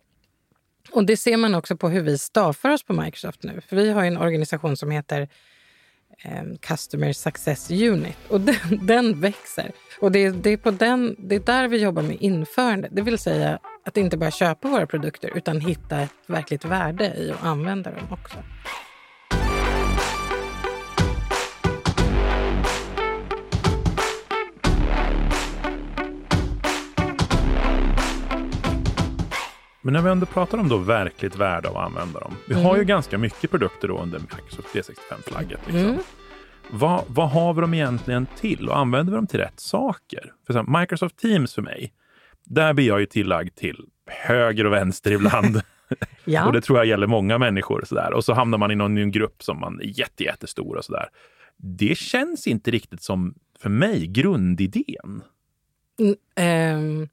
Och 0.90 1.06
Det 1.06 1.16
ser 1.16 1.36
man 1.36 1.54
också 1.54 1.76
på 1.76 1.88
hur 1.88 2.02
vi 2.02 2.18
staffar 2.18 2.70
oss 2.70 2.82
på 2.82 2.92
Microsoft 2.92 3.42
nu. 3.42 3.60
För 3.60 3.76
Vi 3.76 3.90
har 3.90 4.04
en 4.04 4.18
organisation 4.18 4.76
som 4.76 4.90
heter 4.90 5.28
eh, 6.24 6.42
Customer 6.60 7.12
Success 7.12 7.70
Unit 7.70 8.16
och 8.28 8.40
den, 8.40 8.56
den 8.86 9.20
växer. 9.20 9.72
Och 10.00 10.12
det, 10.12 10.30
det, 10.30 10.50
är 10.50 10.56
på 10.56 10.70
den, 10.70 11.16
det 11.18 11.34
är 11.34 11.40
där 11.40 11.68
vi 11.68 11.82
jobbar 11.82 12.02
med 12.02 12.16
införande, 12.20 12.88
det 12.90 13.02
vill 13.02 13.18
säga 13.18 13.58
att 13.84 13.96
inte 13.96 14.16
bara 14.16 14.30
köpa 14.30 14.68
våra 14.68 14.86
produkter 14.86 15.36
utan 15.36 15.60
hitta 15.60 16.00
ett 16.00 16.10
verkligt 16.26 16.64
värde 16.64 17.04
i 17.04 17.30
att 17.30 17.44
använda 17.44 17.90
dem 17.90 18.06
också. 18.10 18.38
Men 29.88 29.92
när 29.92 30.02
vi 30.02 30.10
ändå 30.10 30.26
pratar 30.26 30.58
om 30.58 30.68
då 30.68 30.76
verkligt 30.76 31.36
värde 31.36 31.68
av 31.68 31.76
att 31.76 31.86
använda 31.86 32.20
dem. 32.20 32.34
Vi 32.46 32.54
Mm. 32.54 32.66
har 32.66 32.76
ju 32.76 32.84
ganska 32.84 33.18
mycket 33.18 33.50
produkter 33.50 33.88
då 33.88 33.98
under 33.98 34.18
Microsoft 34.18 34.68
365-flagget. 34.74 35.60
Liksom. 35.66 35.84
Mm. 35.84 35.98
Vad, 36.70 37.04
vad 37.06 37.30
har 37.30 37.54
vi 37.54 37.60
dem 37.60 37.74
egentligen 37.74 38.26
till 38.40 38.68
och 38.68 38.78
använder 38.78 39.12
vi 39.12 39.16
dem 39.16 39.26
till 39.26 39.40
rätt 39.40 39.60
saker? 39.60 40.32
För 40.46 40.80
Microsoft 40.80 41.16
Teams 41.16 41.54
för 41.54 41.62
mig, 41.62 41.92
där 42.44 42.72
blir 42.74 42.86
jag 42.86 43.00
ju 43.00 43.06
tillagd 43.06 43.54
till 43.54 43.86
höger 44.06 44.66
och 44.66 44.72
vänster 44.72 45.10
ibland. 45.12 45.60
Ja. 46.24 46.46
och 46.46 46.52
det 46.52 46.60
tror 46.60 46.78
jag 46.78 46.86
gäller 46.86 47.06
många 47.06 47.38
människor. 47.38 47.84
Så 47.86 47.94
där. 47.94 48.12
Och 48.12 48.24
så 48.24 48.32
hamnar 48.32 48.58
man 48.58 48.70
i 48.70 48.74
någon, 48.74 48.98
en 48.98 49.10
grupp 49.10 49.42
som 49.42 49.60
man 49.60 49.80
är 49.80 49.98
jätte, 49.98 50.24
jättestor 50.24 50.76
och 50.76 50.84
sådär. 50.84 51.08
Det 51.56 51.98
känns 51.98 52.46
inte 52.46 52.70
riktigt 52.70 53.02
som, 53.02 53.34
för 53.58 53.70
mig, 53.70 54.06
grundidén. 54.06 55.22
Mm, 56.00 56.16
ehm, 56.36 57.08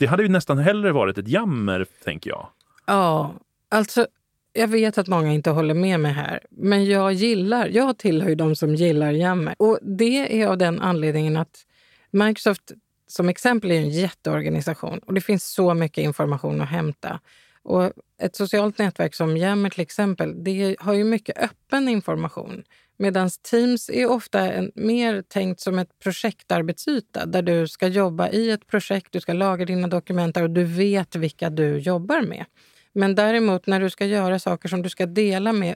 det 0.00 0.06
hade 0.06 0.22
ju 0.22 0.28
nästan 0.28 0.58
hellre 0.58 0.92
varit 0.92 1.18
ett 1.18 1.28
jammer, 1.28 1.86
tänker 2.04 2.30
jag. 2.30 2.48
Ja, 2.86 3.34
alltså 3.68 4.06
jag 4.52 4.68
vet 4.68 4.98
att 4.98 5.08
många 5.08 5.32
inte 5.32 5.50
håller 5.50 5.74
med 5.74 6.00
mig 6.00 6.12
här, 6.12 6.40
men 6.50 6.84
jag 6.84 7.12
gillar, 7.12 7.66
jag 7.66 7.98
tillhör 7.98 8.28
ju 8.28 8.34
de 8.34 8.56
som 8.56 8.74
gillar 8.74 9.12
jammer. 9.12 9.54
Och 9.58 9.78
det 9.82 10.42
är 10.42 10.46
av 10.46 10.58
den 10.58 10.80
anledningen 10.80 11.36
att 11.36 11.66
Microsoft 12.10 12.72
som 13.06 13.28
exempel 13.28 13.70
är 13.70 13.74
en 13.74 13.90
jätteorganisation 13.90 14.98
och 14.98 15.14
det 15.14 15.20
finns 15.20 15.52
så 15.52 15.74
mycket 15.74 16.04
information 16.04 16.60
att 16.60 16.68
hämta. 16.68 17.20
Och 17.62 17.92
ett 18.22 18.36
socialt 18.36 18.78
nätverk 18.78 19.14
som 19.14 19.36
jammer, 19.36 19.70
till 19.70 19.80
exempel, 19.80 20.44
det 20.44 20.76
har 20.80 20.94
ju 20.94 21.04
mycket 21.04 21.38
öppen 21.38 21.88
information. 21.88 22.62
Medan 23.00 23.30
Teams 23.50 23.90
är 23.90 24.10
ofta 24.10 24.52
en, 24.52 24.72
mer 24.74 25.22
tänkt 25.22 25.60
som 25.60 25.78
ett 25.78 25.98
projektarbetsyta 25.98 27.26
där 27.26 27.42
du 27.42 27.68
ska 27.68 27.86
jobba 27.86 28.28
i 28.28 28.50
ett 28.50 28.66
projekt, 28.66 29.12
du 29.12 29.20
ska 29.20 29.32
lagra 29.32 29.64
dina 29.64 29.88
dokument 29.88 30.36
och 30.36 30.50
du 30.50 30.64
vet 30.64 31.16
vilka 31.16 31.50
du 31.50 31.78
jobbar 31.78 32.22
med. 32.22 32.44
Men 32.92 33.14
däremot 33.14 33.66
när 33.66 33.80
du 33.80 33.90
ska 33.90 34.06
göra 34.06 34.38
saker 34.38 34.68
som 34.68 34.82
du 34.82 34.88
ska 34.88 35.06
dela 35.06 35.52
med 35.52 35.74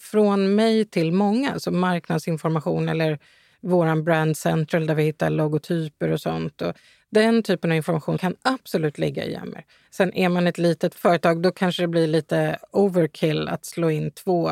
från 0.00 0.54
mig 0.54 0.84
till 0.84 1.12
många, 1.12 1.58
som 1.58 1.80
marknadsinformation 1.80 2.88
eller 2.88 3.18
vår 3.60 4.02
brand 4.02 4.36
central 4.36 4.86
där 4.86 4.94
vi 4.94 5.02
hittar 5.02 5.30
logotyper 5.30 6.08
och 6.08 6.20
sånt. 6.20 6.62
Och 6.62 6.72
den 7.10 7.42
typen 7.42 7.70
av 7.70 7.76
information 7.76 8.18
kan 8.18 8.36
absolut 8.42 8.98
ligga 8.98 9.24
i 9.24 9.32
Yammer. 9.32 9.64
Sen 9.90 10.14
är 10.14 10.28
man 10.28 10.46
ett 10.46 10.58
litet 10.58 10.94
företag, 10.94 11.42
då 11.42 11.50
kanske 11.50 11.82
det 11.82 11.88
blir 11.88 12.06
lite 12.06 12.58
overkill 12.70 13.48
att 13.48 13.64
slå 13.64 13.90
in 13.90 14.10
två 14.10 14.50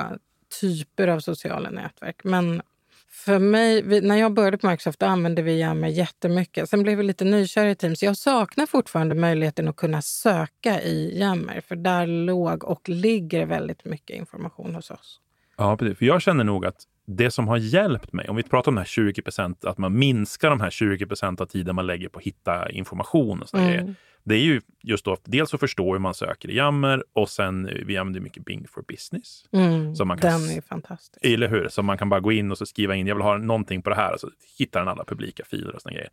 typer 0.60 1.08
av 1.08 1.20
sociala 1.20 1.70
nätverk. 1.70 2.24
Men 2.24 2.62
för 3.10 3.38
mig, 3.38 3.82
vi, 3.82 4.00
när 4.00 4.16
jag 4.16 4.32
började 4.32 4.58
på 4.58 4.68
Microsoft 4.68 5.02
använde 5.02 5.42
vi 5.42 5.60
Yammer 5.60 5.88
jättemycket. 5.88 6.70
Sen 6.70 6.82
blev 6.82 6.98
vi 6.98 7.04
lite 7.04 7.24
nykär 7.24 7.66
i 7.66 7.74
Teams. 7.74 8.02
Jag 8.02 8.16
saknar 8.16 8.66
fortfarande 8.66 9.14
möjligheten 9.14 9.68
att 9.68 9.76
kunna 9.76 10.02
söka 10.02 10.82
i 10.82 11.18
Yammer 11.20 11.60
för 11.60 11.76
där 11.76 12.06
låg 12.06 12.64
och 12.64 12.88
ligger 12.88 13.46
väldigt 13.46 13.84
mycket 13.84 14.16
information 14.16 14.74
hos 14.74 14.90
oss. 14.90 15.20
Ja, 15.56 15.76
precis. 15.76 15.98
För 15.98 16.04
jag 16.04 16.22
känner 16.22 16.44
nog 16.44 16.66
att 16.66 16.84
det 17.10 17.30
som 17.30 17.48
har 17.48 17.56
hjälpt 17.56 18.12
mig, 18.12 18.28
om 18.28 18.36
vi 18.36 18.42
pratar 18.42 18.70
om 18.70 18.74
de 18.74 18.80
här 18.80 18.86
20 18.86 19.22
procent, 19.22 19.64
att 19.64 19.78
man 19.78 19.98
minskar 19.98 20.50
de 20.50 20.60
här 20.60 20.70
20 20.70 21.06
procent 21.06 21.40
av 21.40 21.46
tiden 21.46 21.74
man 21.74 21.86
lägger 21.86 22.08
på 22.08 22.18
att 22.18 22.24
hitta 22.24 22.70
information 22.70 23.42
och 23.42 23.48
såna 23.48 23.62
Mm. 23.62 23.72
grejer. 23.76 23.94
Det 24.24 24.34
är 24.34 24.40
ju 24.40 24.60
just 24.82 25.04
då 25.04 25.16
dels 25.24 25.54
att 25.54 25.60
förstå 25.60 25.92
hur 25.92 25.98
man 25.98 26.14
söker 26.14 26.50
i 26.50 26.56
Yammer 26.56 27.04
och 27.12 27.28
sen 27.30 27.68
eh, 27.68 27.74
vi 27.86 27.96
använder 27.96 28.20
mycket 28.20 28.44
Bing 28.44 28.66
for 28.68 28.82
Business. 28.88 29.44
Mm, 29.52 29.96
Så 29.96 30.04
man 30.04 30.18
kan 30.18 30.40
den 30.40 30.50
är 30.56 30.60
fantastisk. 30.60 31.24
Eller 31.24 31.48
hur? 31.48 31.68
Så 31.68 31.82
man 31.82 31.98
kan 31.98 32.08
bara 32.08 32.20
gå 32.20 32.32
in 32.32 32.50
och 32.50 32.58
så 32.58 32.66
skriva 32.66 32.94
in, 32.94 33.06
jag 33.06 33.14
vill 33.14 33.22
ha 33.24 33.38
någonting 33.38 33.82
på 33.82 33.90
det 33.90 33.96
här 33.96 34.14
och 34.14 34.20
så 34.20 34.30
hittar 34.58 34.80
den 34.80 34.88
alla 34.88 35.04
publika 35.04 35.44
filer 35.44 35.74
och 35.74 35.82
såna 35.82 35.94
grejer. 35.94 36.10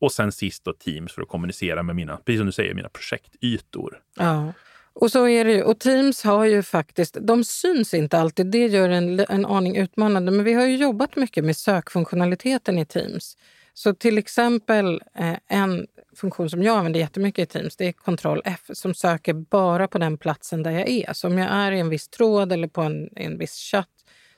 Och 0.00 0.12
sen 0.12 0.32
sist 0.32 0.64
då 0.64 0.72
Teams 0.72 1.12
för 1.12 1.22
att 1.22 1.28
kommunicera 1.28 1.82
med 1.82 1.96
mina, 1.96 2.16
precis 2.16 2.38
som 2.40 2.46
du 2.46 2.52
säger, 2.52 2.74
mina 2.74 2.88
projektytor. 2.88 3.98
Ja. 4.16 4.52
Och 5.00 5.12
så 5.12 5.28
är 5.28 5.44
det 5.44 5.52
ju. 5.52 5.62
Och 5.62 5.78
Teams 5.78 6.24
har 6.24 6.44
ju 6.44 6.62
faktiskt, 6.62 7.16
de 7.20 7.44
syns 7.44 7.94
inte 7.94 8.18
alltid, 8.18 8.46
det 8.46 8.66
gör 8.66 8.88
en, 8.88 9.20
en 9.28 9.46
aning 9.46 9.76
utmanande. 9.76 10.32
Men 10.32 10.44
vi 10.44 10.52
har 10.52 10.66
ju 10.66 10.76
jobbat 10.76 11.16
mycket 11.16 11.44
med 11.44 11.56
sökfunktionaliteten 11.56 12.78
i 12.78 12.86
Teams. 12.86 13.36
Så 13.74 13.94
till 13.94 14.18
exempel 14.18 15.02
eh, 15.14 15.36
en 15.48 15.86
funktion 16.16 16.50
som 16.50 16.62
jag 16.62 16.76
använder 16.76 17.00
jättemycket 17.00 17.42
i 17.42 17.52
Teams, 17.52 17.76
det 17.76 17.86
är 17.86 17.92
Ctrl 17.92 18.40
F 18.44 18.60
som 18.72 18.94
söker 18.94 19.32
bara 19.32 19.88
på 19.88 19.98
den 19.98 20.18
platsen 20.18 20.62
där 20.62 20.70
jag 20.70 20.88
är. 20.88 21.12
Så 21.12 21.26
om 21.26 21.38
jag 21.38 21.48
är 21.50 21.72
i 21.72 21.80
en 21.80 21.88
viss 21.88 22.08
tråd 22.08 22.52
eller 22.52 22.68
på 22.68 22.80
en, 22.82 23.08
en 23.16 23.38
viss 23.38 23.54
chatt 23.54 23.88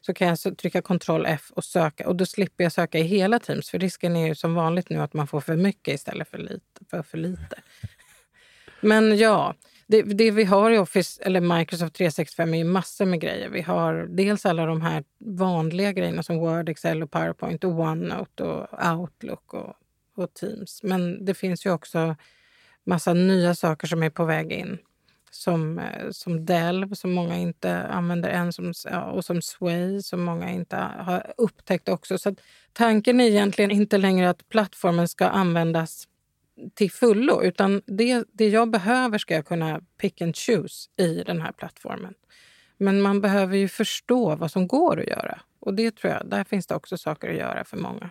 så 0.00 0.14
kan 0.14 0.28
jag 0.28 0.58
trycka 0.58 0.82
Ctrl 0.82 1.26
F 1.26 1.50
och 1.54 1.64
söka 1.64 2.08
och 2.08 2.16
då 2.16 2.26
slipper 2.26 2.64
jag 2.64 2.72
söka 2.72 2.98
i 2.98 3.02
hela 3.02 3.38
Teams. 3.38 3.70
För 3.70 3.78
risken 3.78 4.16
är 4.16 4.26
ju 4.26 4.34
som 4.34 4.54
vanligt 4.54 4.90
nu 4.90 4.98
att 4.98 5.14
man 5.14 5.26
får 5.26 5.40
för 5.40 5.56
mycket 5.56 5.94
istället 5.94 6.28
för 6.28 6.38
lite. 6.38 6.84
För, 6.90 7.02
för 7.02 7.18
lite. 7.18 7.56
Men 8.80 9.18
ja, 9.18 9.54
det, 9.90 10.02
det 10.02 10.30
vi 10.30 10.44
har 10.44 10.70
i 10.70 10.78
Office 10.78 11.22
eller 11.22 11.40
Microsoft 11.40 11.94
365 11.94 12.54
är 12.54 12.58
ju 12.58 12.64
massor 12.64 13.06
med 13.06 13.20
grejer. 13.20 13.48
Vi 13.48 13.62
har 13.62 14.06
dels 14.10 14.46
alla 14.46 14.66
de 14.66 14.80
här 14.80 15.04
vanliga 15.18 15.92
grejerna 15.92 16.22
som 16.22 16.38
Word, 16.38 16.68
Excel 16.68 17.02
och 17.02 17.10
PowerPoint 17.10 17.64
och 17.64 17.70
OneNote 17.70 18.42
och 18.42 18.66
Outlook 18.92 19.54
och, 19.54 19.74
och 20.14 20.34
Teams. 20.34 20.82
Men 20.82 21.24
det 21.24 21.34
finns 21.34 21.66
ju 21.66 21.72
också 21.72 22.16
massa 22.84 23.14
nya 23.14 23.54
saker 23.54 23.86
som 23.86 24.02
är 24.02 24.10
på 24.10 24.24
väg 24.24 24.52
in. 24.52 24.78
Som, 25.30 25.78
eh, 25.78 26.10
som 26.10 26.46
Delve, 26.46 26.96
som 26.96 27.12
många 27.12 27.36
inte 27.36 27.78
använder 27.82 28.28
än, 28.28 28.52
som, 28.52 28.72
och 29.12 29.24
som 29.24 29.42
Sway, 29.42 30.02
som 30.02 30.22
många 30.22 30.50
inte 30.50 30.76
har 30.76 31.32
upptäckt 31.36 31.88
också. 31.88 32.18
Så 32.18 32.28
att 32.28 32.40
tanken 32.72 33.20
är 33.20 33.24
egentligen 33.24 33.70
inte 33.70 33.98
längre 33.98 34.30
att 34.30 34.48
plattformen 34.48 35.08
ska 35.08 35.26
användas 35.26 36.06
till 36.74 36.90
fullo. 36.90 37.42
Utan 37.42 37.82
det, 37.86 38.24
det 38.32 38.48
jag 38.48 38.70
behöver 38.70 39.18
ska 39.18 39.34
jag 39.34 39.46
kunna 39.46 39.80
pick 40.00 40.20
and 40.20 40.36
choose 40.36 40.90
i 40.96 41.22
den 41.26 41.40
här 41.40 41.52
plattformen. 41.52 42.14
Men 42.78 43.02
man 43.02 43.20
behöver 43.20 43.56
ju 43.56 43.68
förstå 43.68 44.36
vad 44.36 44.50
som 44.50 44.66
går 44.66 45.00
att 45.00 45.06
göra. 45.06 45.40
Och 45.60 45.74
det 45.74 45.96
tror 45.96 46.12
jag, 46.12 46.30
där 46.30 46.44
finns 46.44 46.66
det 46.66 46.74
också 46.74 46.96
saker 46.96 47.30
att 47.30 47.36
göra 47.36 47.64
för 47.64 47.76
många. 47.76 48.10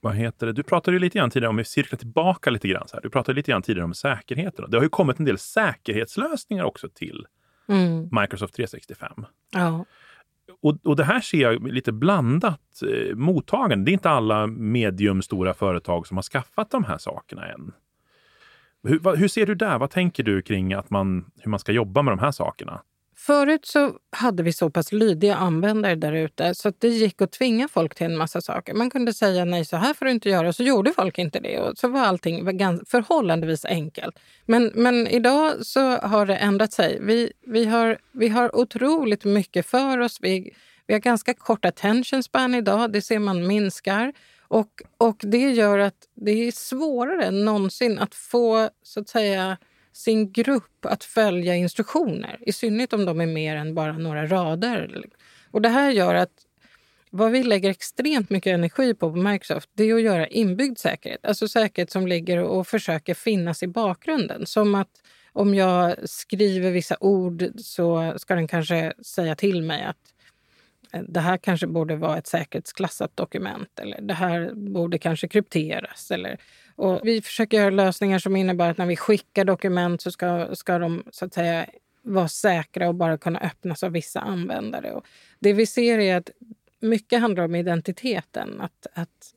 Vad 0.00 0.14
heter 0.14 0.46
det? 0.46 0.52
Du 0.52 0.62
pratade 0.62 0.94
ju 0.94 0.98
lite 0.98 1.18
grann 1.18 1.30
tidigare 1.30 1.50
om, 1.50 1.56
vi 1.56 1.64
cirklar 1.64 1.98
tillbaka 1.98 2.50
lite 2.50 2.68
grann. 2.68 2.88
Så 2.88 2.96
här. 2.96 3.02
Du 3.02 3.10
pratade 3.10 3.36
lite 3.36 3.50
grann 3.50 3.62
tidigare 3.62 3.84
om 3.84 3.94
säkerheten. 3.94 4.70
Det 4.70 4.76
har 4.76 4.84
ju 4.84 4.88
kommit 4.88 5.18
en 5.18 5.24
del 5.24 5.38
säkerhetslösningar 5.38 6.64
också 6.64 6.88
till 6.88 7.26
Mm. 7.68 8.08
Microsoft 8.20 8.54
365. 8.54 9.26
Ja. 9.52 9.84
Och, 10.62 10.76
och 10.84 10.96
det 10.96 11.04
här 11.04 11.20
ser 11.20 11.38
jag 11.38 11.68
lite 11.68 11.92
blandat 11.92 12.82
eh, 12.82 13.16
mottagande. 13.16 13.84
Det 13.84 13.90
är 13.90 13.92
inte 13.92 14.10
alla 14.10 14.46
mediumstora 14.46 15.54
företag 15.54 16.06
som 16.06 16.16
har 16.16 16.22
skaffat 16.22 16.70
de 16.70 16.84
här 16.84 16.98
sakerna 16.98 17.46
än. 17.46 17.72
Hur, 18.82 18.98
vad, 18.98 19.18
hur 19.18 19.28
ser 19.28 19.46
du 19.46 19.54
där? 19.54 19.78
Vad 19.78 19.90
tänker 19.90 20.22
du 20.22 20.42
kring 20.42 20.72
att 20.72 20.90
man, 20.90 21.30
hur 21.40 21.50
man 21.50 21.60
ska 21.60 21.72
jobba 21.72 22.02
med 22.02 22.12
de 22.12 22.18
här 22.18 22.30
sakerna? 22.30 22.82
Förut 23.20 23.66
så 23.66 23.92
hade 24.10 24.42
vi 24.42 24.52
så 24.52 24.70
pass 24.70 24.92
lydiga 24.92 25.36
användare 25.36 25.94
där 25.94 26.12
ute 26.12 26.54
så 26.54 26.68
att 26.68 26.80
det 26.80 26.88
gick 26.88 27.22
att 27.22 27.32
tvinga 27.32 27.68
folk 27.68 27.94
till 27.94 28.06
en 28.06 28.16
massa 28.16 28.40
saker. 28.40 28.74
Man 28.74 28.90
kunde 28.90 29.14
säga 29.14 29.44
nej, 29.44 29.64
så 29.64 29.76
här 29.76 29.94
får 29.94 30.04
du 30.04 30.10
inte 30.10 30.28
göra. 30.28 30.48
Och 30.48 30.54
så 30.54 30.62
gjorde 30.62 30.92
folk 30.92 31.18
inte 31.18 31.40
det. 31.40 31.58
Och 31.58 31.78
så 31.78 31.88
var 31.88 32.00
allting 32.00 32.44
förhållandevis 32.86 33.64
enkelt. 33.64 34.18
Men, 34.46 34.72
men 34.74 35.06
idag 35.06 35.66
så 35.66 35.96
har 35.96 36.26
det 36.26 36.36
ändrat 36.36 36.72
sig. 36.72 36.98
Vi, 37.00 37.32
vi, 37.46 37.64
har, 37.64 37.98
vi 38.12 38.28
har 38.28 38.56
otroligt 38.56 39.24
mycket 39.24 39.66
för 39.66 39.98
oss. 39.98 40.18
Vi, 40.20 40.54
vi 40.86 40.94
har 40.94 41.00
ganska 41.00 41.34
kort 41.34 41.64
attention 41.64 42.22
span 42.22 42.54
idag. 42.54 42.92
Det 42.92 43.02
ser 43.02 43.18
man 43.18 43.46
minskar. 43.46 44.12
Och, 44.48 44.82
och 44.98 45.16
det 45.20 45.50
gör 45.50 45.78
att 45.78 46.08
det 46.14 46.30
är 46.30 46.52
svårare 46.52 47.24
än 47.24 47.44
någonsin 47.44 47.98
att 47.98 48.14
få 48.14 48.70
så 48.82 49.00
att 49.00 49.08
säga 49.08 49.56
sin 49.92 50.32
grupp 50.32 50.86
att 50.86 51.04
följa 51.04 51.56
instruktioner. 51.56 52.38
I 52.40 52.52
synnerhet 52.52 52.92
om 52.92 53.04
de 53.04 53.20
är 53.20 53.26
mer 53.26 53.56
än 53.56 53.74
bara 53.74 53.92
några 53.92 54.26
rader. 54.26 55.04
Och 55.50 55.62
Det 55.62 55.68
här 55.68 55.90
gör 55.90 56.14
att 56.14 56.44
vad 57.10 57.30
vi 57.30 57.42
lägger 57.42 57.70
extremt 57.70 58.30
mycket 58.30 58.54
energi 58.54 58.94
på 58.94 59.10
på 59.10 59.16
Microsoft 59.16 59.70
det 59.74 59.84
är 59.84 59.94
att 59.94 60.02
göra 60.02 60.26
inbyggd 60.26 60.78
säkerhet. 60.78 61.26
Alltså 61.26 61.48
säkerhet 61.48 61.90
som 61.90 62.06
ligger 62.06 62.42
och 62.42 62.66
försöker 62.66 63.14
finnas 63.14 63.62
i 63.62 63.66
bakgrunden. 63.66 64.46
Som 64.46 64.74
att 64.74 65.02
om 65.32 65.54
jag 65.54 66.08
skriver 66.08 66.70
vissa 66.70 66.96
ord 67.00 67.44
så 67.56 68.14
ska 68.16 68.34
den 68.34 68.48
kanske 68.48 68.92
säga 69.02 69.36
till 69.36 69.62
mig 69.62 69.82
att 69.84 69.96
eh, 70.92 71.02
det 71.08 71.20
här 71.20 71.36
kanske 71.36 71.66
borde 71.66 71.96
vara 71.96 72.18
ett 72.18 72.26
säkerhetsklassat 72.26 73.16
dokument 73.16 73.78
eller 73.80 74.00
det 74.00 74.14
här 74.14 74.52
borde 74.54 74.98
kanske 74.98 75.28
krypteras. 75.28 76.10
Eller, 76.10 76.40
och 76.78 77.00
vi 77.02 77.22
försöker 77.22 77.56
göra 77.56 77.70
lösningar 77.70 78.18
som 78.18 78.36
innebär 78.36 78.70
att 78.70 78.78
när 78.78 78.86
vi 78.86 78.96
skickar 78.96 79.44
dokument 79.44 80.00
så 80.00 80.10
ska, 80.10 80.54
ska 80.54 80.78
de 80.78 81.02
så 81.12 81.24
att 81.24 81.34
säga 81.34 81.66
vara 82.02 82.28
säkra 82.28 82.88
och 82.88 82.94
bara 82.94 83.18
kunna 83.18 83.38
öppnas 83.38 83.82
av 83.82 83.92
vissa 83.92 84.20
användare. 84.20 84.92
Och 84.92 85.06
det 85.38 85.52
vi 85.52 85.66
ser 85.66 85.98
är 85.98 86.16
att 86.16 86.30
mycket 86.80 87.20
handlar 87.20 87.44
om 87.44 87.54
identiteten. 87.54 88.60
Att, 88.60 88.86
att 88.92 89.34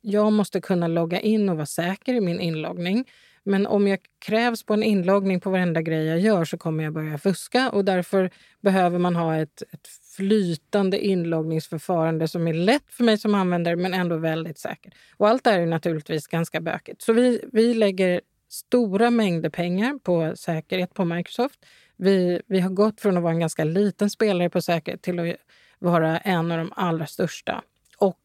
jag 0.00 0.32
måste 0.32 0.60
kunna 0.60 0.88
logga 0.88 1.20
in 1.20 1.48
och 1.48 1.56
vara 1.56 1.66
säker 1.66 2.14
i 2.14 2.20
min 2.20 2.40
inloggning. 2.40 3.04
Men 3.42 3.66
om 3.66 3.88
jag 3.88 3.98
krävs 4.18 4.62
på 4.62 4.74
en 4.74 4.82
inloggning 4.82 5.40
på 5.40 5.50
varenda 5.50 5.82
grej 5.82 6.06
jag 6.06 6.20
gör 6.20 6.44
så 6.44 6.58
kommer 6.58 6.84
jag 6.84 6.92
börja 6.92 7.18
fuska 7.18 7.70
och 7.70 7.84
därför 7.84 8.30
behöver 8.60 8.98
man 8.98 9.16
ha 9.16 9.36
ett, 9.36 9.62
ett 9.72 9.88
flytande 10.16 11.06
inloggningsförfarande 11.06 12.28
som 12.28 12.48
är 12.48 12.54
lätt 12.54 12.92
för 12.92 13.04
mig 13.04 13.18
som 13.18 13.34
användare 13.34 13.76
men 13.76 13.94
ändå 13.94 14.16
väldigt 14.16 14.58
säkert. 14.58 14.94
Och 15.16 15.28
allt 15.28 15.44
det 15.44 15.50
här 15.50 15.60
är 15.60 15.66
naturligtvis 15.66 16.26
ganska 16.26 16.60
bökigt. 16.60 17.02
Så 17.02 17.12
vi, 17.12 17.44
vi 17.52 17.74
lägger 17.74 18.20
stora 18.48 19.10
mängder 19.10 19.50
pengar 19.50 19.98
på 19.98 20.36
säkerhet 20.36 20.94
på 20.94 21.04
Microsoft. 21.04 21.66
Vi, 21.96 22.42
vi 22.46 22.60
har 22.60 22.70
gått 22.70 23.00
från 23.00 23.16
att 23.16 23.22
vara 23.22 23.32
en 23.32 23.40
ganska 23.40 23.64
liten 23.64 24.10
spelare 24.10 24.50
på 24.50 24.62
säkerhet 24.62 25.02
till 25.02 25.18
att 25.18 25.36
vara 25.78 26.18
en 26.18 26.52
av 26.52 26.58
de 26.58 26.72
allra 26.76 27.06
största. 27.06 27.62
Och 27.98 28.20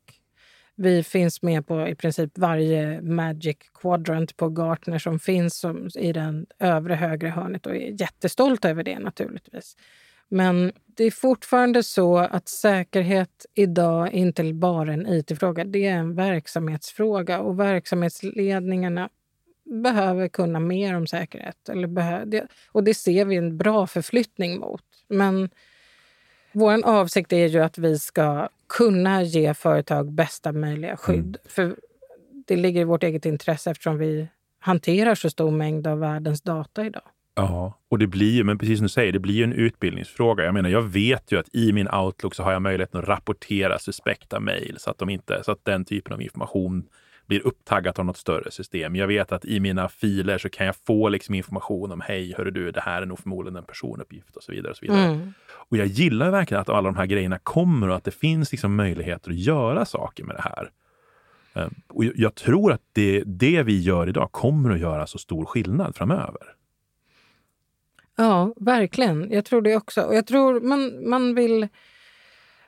vi 0.75 1.03
finns 1.03 1.41
med 1.41 1.67
på 1.67 1.87
i 1.87 1.95
princip 1.95 2.37
varje 2.37 3.01
Magic 3.01 3.57
Quadrant 3.73 4.37
på 4.37 4.49
Gartner 4.49 4.99
som 4.99 5.19
finns 5.19 5.59
som, 5.59 5.89
i 5.95 6.13
den 6.13 6.45
övre 6.59 6.93
högra 6.95 7.29
hörnet 7.29 7.65
och 7.65 7.75
är 7.75 8.01
jättestolt 8.01 8.65
över 8.65 8.83
det 8.83 8.99
naturligtvis. 8.99 9.77
Men 10.33 10.71
det 10.85 11.03
är 11.03 11.11
fortfarande 11.11 11.83
så 11.83 12.17
att 12.17 12.49
säkerhet 12.49 13.45
idag 13.53 14.07
är 14.07 14.11
inte 14.11 14.53
bara 14.53 14.93
en 14.93 15.07
it-fråga. 15.07 15.63
Det 15.63 15.85
är 15.85 15.97
en 15.97 16.15
verksamhetsfråga 16.15 17.39
och 17.39 17.59
verksamhetsledningarna 17.59 19.09
behöver 19.65 20.27
kunna 20.27 20.59
mer 20.59 20.95
om 20.95 21.07
säkerhet. 21.07 21.69
Eller 21.69 21.87
behö- 21.87 22.47
och 22.71 22.83
det 22.83 22.93
ser 22.93 23.25
vi 23.25 23.35
en 23.35 23.57
bra 23.57 23.87
förflyttning 23.87 24.59
mot. 24.59 24.83
Men 25.07 25.49
vår 26.51 26.85
avsikt 26.85 27.33
är 27.33 27.47
ju 27.47 27.59
att 27.59 27.77
vi 27.77 27.99
ska 27.99 28.49
kunna 28.67 29.23
ge 29.23 29.53
företag 29.53 30.11
bästa 30.11 30.51
möjliga 30.51 30.97
skydd. 30.97 31.19
Mm. 31.19 31.39
För 31.45 31.75
det 32.47 32.55
ligger 32.55 32.81
i 32.81 32.83
vårt 32.83 33.03
eget 33.03 33.25
intresse 33.25 33.71
eftersom 33.71 33.97
vi 33.97 34.27
hanterar 34.59 35.15
så 35.15 35.29
stor 35.29 35.51
mängd 35.51 35.87
av 35.87 35.99
världens 35.99 36.41
data 36.41 36.85
idag. 36.85 37.03
Ja, 37.35 37.79
och 37.89 37.99
det 37.99 38.07
blir 38.07 38.31
ju, 38.31 38.43
men 38.43 38.57
precis 38.57 38.77
som 38.77 38.85
du 38.85 38.89
säger, 38.89 39.11
det 39.11 39.19
blir 39.19 39.35
ju 39.35 39.43
en 39.43 39.53
utbildningsfråga. 39.53 40.43
Jag 40.43 40.53
menar, 40.53 40.69
jag 40.69 40.81
vet 40.81 41.31
ju 41.31 41.39
att 41.39 41.55
i 41.55 41.73
min 41.73 41.87
Outlook 41.89 42.35
så 42.35 42.43
har 42.43 42.51
jag 42.51 42.61
möjlighet 42.61 42.95
att 42.95 43.07
rapportera 43.07 43.79
suspekta 43.79 44.39
mejl 44.39 44.75
så 44.79 44.89
att, 44.89 44.97
de 44.97 45.09
inte, 45.09 45.43
så 45.43 45.51
att 45.51 45.65
den 45.65 45.85
typen 45.85 46.13
av 46.13 46.21
information 46.21 46.83
blir 47.27 47.47
upptaggat 47.47 47.99
av 47.99 48.05
något 48.05 48.17
större 48.17 48.51
system. 48.51 48.95
Jag 48.95 49.07
vet 49.07 49.31
att 49.31 49.45
i 49.45 49.59
mina 49.59 49.89
filer 49.89 50.37
så 50.37 50.49
kan 50.49 50.65
jag 50.65 50.75
få 50.75 51.09
liksom 51.09 51.35
information 51.35 51.91
om 51.91 52.01
hej, 52.01 52.33
hörru 52.37 52.51
du, 52.51 52.71
det 52.71 52.81
här 52.81 53.01
är 53.01 53.05
nog 53.05 53.19
förmodligen 53.19 53.55
en 53.55 53.63
personuppgift 53.63 54.35
och 54.35 54.43
så 54.43 54.51
vidare. 54.51 54.71
Och, 54.71 54.77
så 54.77 54.85
vidare. 54.85 55.05
Mm. 55.05 55.33
och 55.51 55.77
jag 55.77 55.87
gillar 55.87 56.31
verkligen 56.31 56.61
att 56.61 56.69
alla 56.69 56.89
de 56.89 56.95
här 56.95 57.05
grejerna 57.05 57.39
kommer 57.39 57.89
och 57.89 57.95
att 57.95 58.03
det 58.03 58.11
finns 58.11 58.51
liksom 58.51 58.75
möjligheter 58.75 59.31
att 59.31 59.37
göra 59.37 59.85
saker 59.85 60.23
med 60.23 60.35
det 60.35 60.41
här. 60.41 60.69
Ehm, 61.53 61.73
och 61.87 62.05
jag 62.05 62.35
tror 62.35 62.71
att 62.71 62.81
det, 62.93 63.23
det 63.25 63.63
vi 63.63 63.79
gör 63.79 64.09
idag 64.09 64.31
kommer 64.31 64.69
att 64.69 64.79
göra 64.79 65.07
så 65.07 65.17
stor 65.17 65.45
skillnad 65.45 65.95
framöver. 65.95 66.55
Ja, 68.21 68.53
verkligen. 68.55 69.31
Jag 69.31 69.45
tror 69.45 69.61
det 69.61 69.75
också. 69.75 70.01
Och 70.01 70.15
jag 70.15 70.27
tror 70.27 70.59
man, 70.59 71.09
man 71.09 71.35
vill 71.35 71.67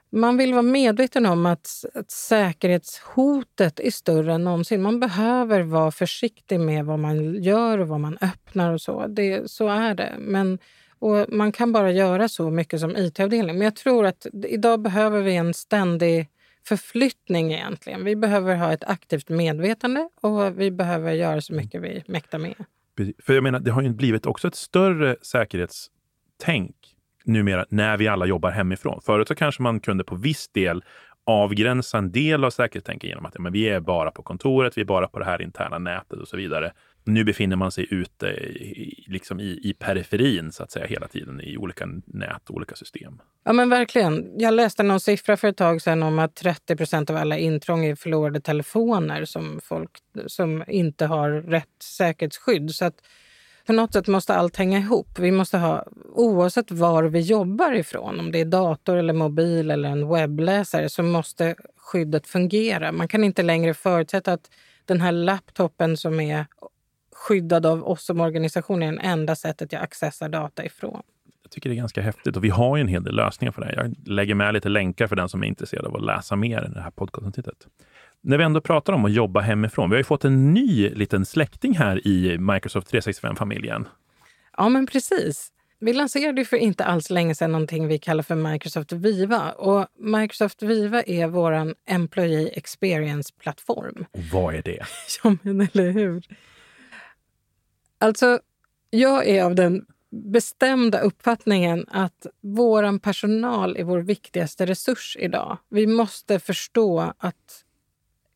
man 0.10 0.38
vill 0.38 0.54
vara 0.54 0.62
medveten 0.62 1.26
om 1.26 1.46
att, 1.46 1.86
att 1.94 2.12
säkerhetshotet 2.12 3.80
är 3.80 3.92
större 3.92 4.34
än 4.34 4.44
någonsin. 4.44 4.82
Man 4.82 5.00
behöver 5.00 5.62
vara 5.62 5.92
försiktig 5.92 6.60
med 6.60 6.86
vad 6.86 7.00
man 7.00 7.44
gör 7.44 7.78
och 7.78 7.88
vad 7.88 8.00
man 8.00 8.18
öppnar 8.22 8.74
och 8.74 8.82
så. 8.82 9.08
Det, 9.08 9.52
så 9.52 9.68
är 9.68 9.96
det. 9.96 10.14
Men, 10.20 10.60
och 11.00 11.26
man 11.30 11.52
kan 11.52 11.72
bara 11.72 11.92
göra 11.92 12.30
så 12.30 12.50
mycket 12.50 12.80
som 12.80 12.98
IT-avdelning. 12.98 13.58
Men 13.58 13.66
jag 13.66 13.76
tror 13.76 14.06
att 14.06 14.28
idag 14.34 14.82
behöver 14.82 15.22
vi 15.22 15.36
en 15.36 15.54
ständig 15.54 16.30
förflyttning 16.68 17.54
egentligen. 17.54 18.06
Vi 18.06 18.16
behöver 18.16 18.56
ha 18.56 18.74
ett 18.74 18.84
aktivt 18.84 19.30
medvetande 19.30 20.10
och 20.22 20.60
vi 20.60 20.72
behöver 20.72 21.12
göra 21.12 21.42
så 21.42 21.54
mycket 21.54 21.82
vi 21.82 22.04
mäktar 22.08 22.38
med. 22.38 22.66
För 23.24 23.34
jag 23.34 23.44
menar, 23.44 23.60
det 23.60 23.72
har 23.72 23.82
ju 23.82 23.90
blivit 23.90 24.26
också 24.26 24.48
ett 24.48 24.56
större 24.56 25.16
säkerhetstänk 25.22 26.76
numera 27.26 27.66
när 27.70 27.98
vi 27.98 28.08
alla 28.08 28.26
jobbar 28.26 28.52
hemifrån. 28.52 29.02
Förut 29.06 29.28
så 29.28 29.36
kanske 29.36 29.62
man 29.62 29.80
kunde 29.80 30.04
på 30.04 30.16
viss 30.16 30.50
del 30.50 30.84
avgränsa 31.26 31.98
en 31.98 32.12
del 32.12 32.44
av 32.44 32.50
säkerhetstänket 32.50 33.10
genom 33.10 33.26
att 33.26 33.36
ja, 33.36 33.42
men 33.42 33.54
vi 33.54 33.70
är 33.70 33.80
bara 33.80 34.12
på 34.12 34.24
kontoret, 34.24 34.78
vi 34.78 34.82
är 34.82 34.86
bara 34.86 35.08
på 35.08 35.20
det 35.20 35.26
här 35.26 35.42
interna 35.42 35.80
nätet 35.80 36.20
och 36.20 36.28
så 36.28 36.38
vidare. 36.38 36.72
Nu 37.06 37.24
befinner 37.24 37.56
man 37.56 37.72
sig 37.72 37.88
ute 37.90 38.28
i, 38.28 39.06
liksom 39.08 39.40
i, 39.40 39.60
i 39.64 39.74
periferin 39.80 40.52
så 40.52 40.64
att 40.64 40.72
säga 40.72 40.86
hela 40.86 41.08
tiden 41.08 41.42
i 41.42 41.58
olika 41.58 41.86
nät 42.06 42.50
och 42.50 42.56
olika 42.56 42.76
system. 42.76 43.22
Ja 43.44 43.54
men 43.54 43.70
verkligen. 43.70 44.40
Jag 44.40 44.54
läste 44.54 44.84
någon 44.84 45.00
siffra 45.00 45.38
för 45.38 45.48
ett 45.48 45.58
tag 45.58 45.82
sedan 45.82 46.04
om 46.04 46.20
att 46.20 46.36
30 46.36 46.76
procent 46.76 47.10
av 47.10 47.16
alla 47.16 47.38
intrång 47.38 47.86
är 47.86 47.96
förlorade 47.96 48.42
telefoner 48.42 49.26
som 49.26 49.60
folk 49.64 49.90
som 50.28 50.64
inte 50.68 51.06
har 51.06 51.32
rätt 51.32 51.84
säkerhetsskydd. 51.84 52.72
Så 52.72 52.86
att 52.86 52.96
på 53.66 53.74
något 53.74 53.94
sätt 53.94 54.08
måste 54.08 54.34
allt 54.34 54.56
hänga 54.56 54.80
ihop. 54.80 55.20
Vi 55.20 55.32
måste 55.32 55.58
ha, 55.58 55.86
oavsett 56.14 56.72
var 56.72 57.04
vi 57.04 57.20
jobbar 57.20 57.74
ifrån, 57.74 58.20
om 58.20 58.32
det 58.32 58.40
är 58.40 58.46
dator 58.46 58.98
eller 58.98 59.14
mobil 59.14 59.72
eller 59.72 59.90
en 59.90 60.10
webbläsare, 60.10 60.90
så 60.90 61.04
måste 61.04 61.56
skyddet 61.78 62.28
fungera. 62.28 62.92
Man 62.92 63.08
kan 63.08 63.24
inte 63.24 63.44
längre 63.44 63.74
förutsätta 63.74 64.34
att 64.34 64.52
den 64.86 65.02
här 65.02 65.12
laptopen 65.12 65.98
som 65.98 66.20
är 66.20 66.46
skyddad 67.24 67.66
av 67.66 67.88
oss 67.88 68.06
som 68.06 68.20
organisation 68.20 68.84
är 68.84 68.92
det 68.92 69.00
enda 69.00 69.36
sättet 69.36 69.74
jag 69.74 69.82
accessar 69.82 70.30
data 70.30 70.66
ifrån. 70.66 71.02
Jag 71.44 71.52
tycker 71.52 71.70
det 71.70 71.76
är 71.76 71.78
ganska 71.78 72.02
häftigt 72.02 72.38
och 72.38 72.44
vi 72.44 72.50
har 72.50 72.78
ju 72.78 72.82
en 72.82 72.88
hel 72.88 73.04
del 73.04 73.16
lösningar 73.16 73.52
för 73.52 73.62
det. 73.62 73.74
Jag 73.76 73.96
lägger 74.08 74.36
med 74.36 74.54
lite 74.54 74.70
länkar 74.70 75.08
för 75.08 75.16
den 75.16 75.30
som 75.30 75.44
är 75.44 75.48
intresserad 75.48 75.86
av 75.86 75.96
att 75.96 76.04
läsa 76.04 76.36
mer 76.36 76.68
i 76.72 76.74
det 76.74 76.82
här 76.82 76.92
podcastavsnittet. 76.92 77.68
När 78.22 78.38
vi 78.38 78.44
ändå 78.44 78.62
pratar 78.62 78.94
om 78.94 79.06
att 79.06 79.14
jobba 79.14 79.40
hemifrån, 79.40 79.90
vi 79.90 79.94
har 79.94 80.00
ju 80.00 80.04
fått 80.04 80.26
en 80.26 80.54
ny 80.54 80.90
liten 80.90 81.26
släkting 81.26 81.78
här 81.78 82.08
i 82.08 82.38
Microsoft 82.38 82.94
365-familjen. 82.94 83.86
Ja, 84.58 84.70
men 84.70 84.88
precis. 84.88 85.50
Vi 85.80 85.94
lanserade 85.94 86.46
för 86.46 86.58
inte 86.58 86.86
alls 86.86 87.10
länge 87.10 87.36
sedan 87.36 87.52
någonting 87.52 87.88
vi 87.88 88.00
kallar 88.00 88.24
för 88.24 88.36
Microsoft 88.36 88.92
Viva. 88.92 89.52
Och 89.52 89.88
Microsoft 90.00 90.64
Viva 90.64 91.02
är 91.04 91.28
vår 91.28 91.74
Employee 91.86 92.50
Experience-plattform. 92.54 94.06
Vad 94.32 94.56
är 94.56 94.62
det? 94.62 94.80
ja, 95.24 95.36
men 95.42 95.62
eller 95.62 95.92
hur? 95.92 96.24
Alltså, 98.04 98.40
jag 98.90 99.28
är 99.28 99.44
av 99.44 99.56
den 99.56 99.86
bestämda 100.12 101.00
uppfattningen 101.00 101.86
att 101.88 102.28
vår 102.42 103.00
personal 103.00 103.78
är 103.78 103.84
vår 103.84 104.00
viktigaste 104.00 104.66
resurs 104.66 105.18
idag. 105.20 105.58
Vi 105.70 105.88
måste 105.88 106.40
förstå 106.40 107.14
att 107.18 107.64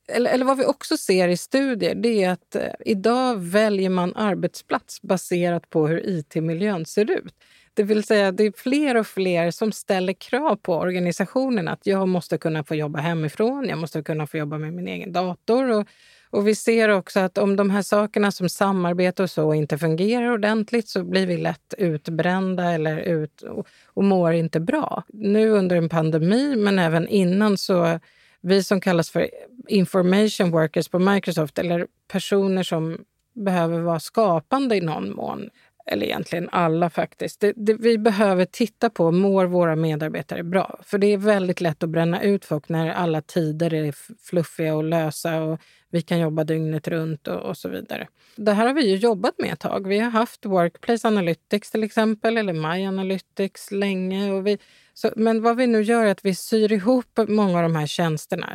eller, 0.07 0.31
eller 0.31 0.45
vad 0.45 0.57
vi 0.57 0.65
också 0.65 0.97
ser 0.97 1.27
i 1.27 1.37
studier, 1.37 1.95
det 1.95 2.23
är 2.23 2.29
att 2.29 2.55
eh, 2.55 2.63
idag 2.85 3.37
väljer 3.37 3.89
man 3.89 4.15
arbetsplats 4.15 5.01
baserat 5.01 5.69
på 5.69 5.87
hur 5.87 6.09
it-miljön 6.09 6.85
ser 6.85 7.11
ut. 7.11 7.33
Det 7.73 7.83
vill 7.83 8.03
säga, 8.03 8.31
det 8.31 8.43
är 8.43 8.53
fler 8.57 8.97
och 8.97 9.07
fler 9.07 9.51
som 9.51 9.71
ställer 9.71 10.13
krav 10.13 10.55
på 10.55 10.73
organisationen 10.75 11.67
att 11.67 11.85
jag 11.85 12.07
måste 12.07 12.37
kunna 12.37 12.63
få 12.63 12.75
jobba 12.75 12.99
hemifrån, 12.99 13.69
jag 13.69 13.77
måste 13.77 14.03
kunna 14.03 14.27
få 14.27 14.37
jobba 14.37 14.57
med 14.57 14.73
min 14.73 14.87
egen 14.87 15.11
dator. 15.11 15.71
Och, 15.71 15.87
och 16.29 16.47
vi 16.47 16.55
ser 16.55 16.89
också 16.89 17.19
att 17.19 17.37
om 17.37 17.55
de 17.55 17.69
här 17.69 17.81
sakerna 17.81 18.31
som 18.31 18.49
samarbete 18.49 19.23
och 19.23 19.29
så 19.29 19.53
inte 19.53 19.77
fungerar 19.77 20.31
ordentligt 20.31 20.89
så 20.89 21.03
blir 21.03 21.27
vi 21.27 21.37
lätt 21.37 21.73
utbrända 21.77 22.71
eller 22.71 22.97
ut 22.97 23.41
och, 23.41 23.67
och 23.85 24.03
mår 24.03 24.33
inte 24.33 24.59
bra. 24.59 25.03
Nu 25.07 25.49
under 25.49 25.75
en 25.75 25.89
pandemi, 25.89 26.55
men 26.55 26.79
även 26.79 27.07
innan, 27.07 27.57
så 27.57 27.99
vi 28.41 28.63
som 28.63 28.81
kallas 28.81 29.09
för 29.09 29.29
information 29.67 30.51
workers 30.51 30.87
på 30.87 30.99
Microsoft 30.99 31.59
eller 31.59 31.87
personer 32.11 32.63
som 32.63 32.97
behöver 33.33 33.79
vara 33.79 33.99
skapande 33.99 34.75
i 34.75 34.81
någon 34.81 35.15
mån, 35.15 35.49
eller 35.87 36.05
egentligen 36.05 36.49
alla 36.51 36.89
faktiskt. 36.89 37.39
Det, 37.39 37.53
det, 37.55 37.73
vi 37.73 37.97
behöver 37.97 38.45
titta 38.45 38.89
på, 38.89 39.11
mår 39.11 39.45
våra 39.45 39.75
medarbetare 39.75 40.43
bra? 40.43 40.79
För 40.83 40.97
det 40.97 41.13
är 41.13 41.17
väldigt 41.17 41.61
lätt 41.61 41.83
att 41.83 41.89
bränna 41.89 42.21
ut 42.21 42.45
folk 42.45 42.69
när 42.69 42.89
alla 42.89 43.21
tider 43.21 43.73
är 43.73 43.95
fluffiga 44.29 44.75
och 44.75 44.83
lösa 44.83 45.41
och 45.41 45.59
vi 45.89 46.01
kan 46.01 46.19
jobba 46.19 46.43
dygnet 46.43 46.87
runt 46.87 47.27
och, 47.27 47.39
och 47.39 47.57
så 47.57 47.69
vidare. 47.69 48.07
Det 48.35 48.51
här 48.51 48.67
har 48.67 48.73
vi 48.73 48.89
ju 48.89 48.95
jobbat 48.95 49.33
med 49.37 49.53
ett 49.53 49.59
tag. 49.59 49.87
Vi 49.87 49.99
har 49.99 50.11
haft 50.11 50.45
Workplace 50.45 51.07
Analytics 51.07 51.71
till 51.71 51.83
exempel, 51.83 52.37
eller 52.37 52.53
My 52.53 52.85
Analytics 52.85 53.71
länge. 53.71 54.31
Och 54.31 54.47
vi, 54.47 54.57
så, 54.93 55.11
men 55.15 55.41
vad 55.41 55.57
vi 55.57 55.67
nu 55.67 55.81
gör 55.81 56.05
är 56.05 56.11
att 56.11 56.25
vi 56.25 56.35
syr 56.35 56.71
ihop 56.71 57.19
många 57.27 57.57
av 57.57 57.63
de 57.63 57.75
här 57.75 57.87
tjänsterna, 57.87 58.53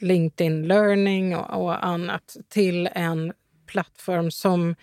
LinkedIn 0.00 0.68
Learning 0.68 1.36
och, 1.36 1.62
och 1.62 1.86
annat, 1.86 2.36
till 2.48 2.88
en 2.92 3.32
plattform 3.66 4.30
som 4.30 4.74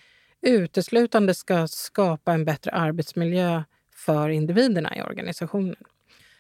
uteslutande 0.46 1.34
ska 1.34 1.68
skapa 1.68 2.34
en 2.34 2.46
bättre 2.46 2.72
arbetsmiljö 2.72 3.64
för 3.96 4.30
individerna 4.30 4.98
i 4.98 5.02
organisationen. 5.02 5.76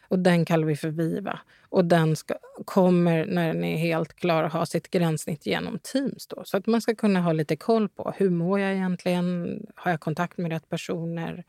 Och 0.08 0.20
den 0.20 0.46
kallar 0.46 0.68
vi 0.68 0.76
för 0.76 0.90
VIVA. 0.90 1.40
Och 1.70 1.86
den 1.86 2.16
ska, 2.16 2.36
kommer, 2.66 3.26
när 3.26 3.48
den 3.48 3.64
är 3.64 3.78
helt 3.78 4.14
klar, 4.14 4.44
att 4.44 4.54
ha 4.54 4.66
sitt 4.66 4.90
gränssnitt 4.92 5.46
genom 5.46 5.80
Teams. 5.80 6.28
Då, 6.28 6.44
så 6.46 6.58
att 6.58 6.68
man 6.68 6.82
ska 6.82 6.96
kunna 6.96 7.22
ha 7.22 7.34
lite 7.34 7.56
koll 7.56 7.90
på 7.90 8.14
hur 8.18 8.30
mår 8.30 8.60
jag 8.60 8.74
egentligen? 8.74 9.60
Har 9.76 9.92
jag 9.92 10.00
kontakt 10.00 10.38
med 10.38 10.52
rätt 10.52 10.70
personer? 10.70 11.44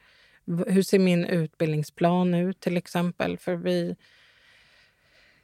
Hur 0.66 0.82
ser 0.82 0.98
min 0.98 1.24
utbildningsplan 1.24 2.34
ut 2.34 2.60
till 2.60 2.76
exempel? 2.76 3.38
För 3.38 3.54
vi 3.54 3.96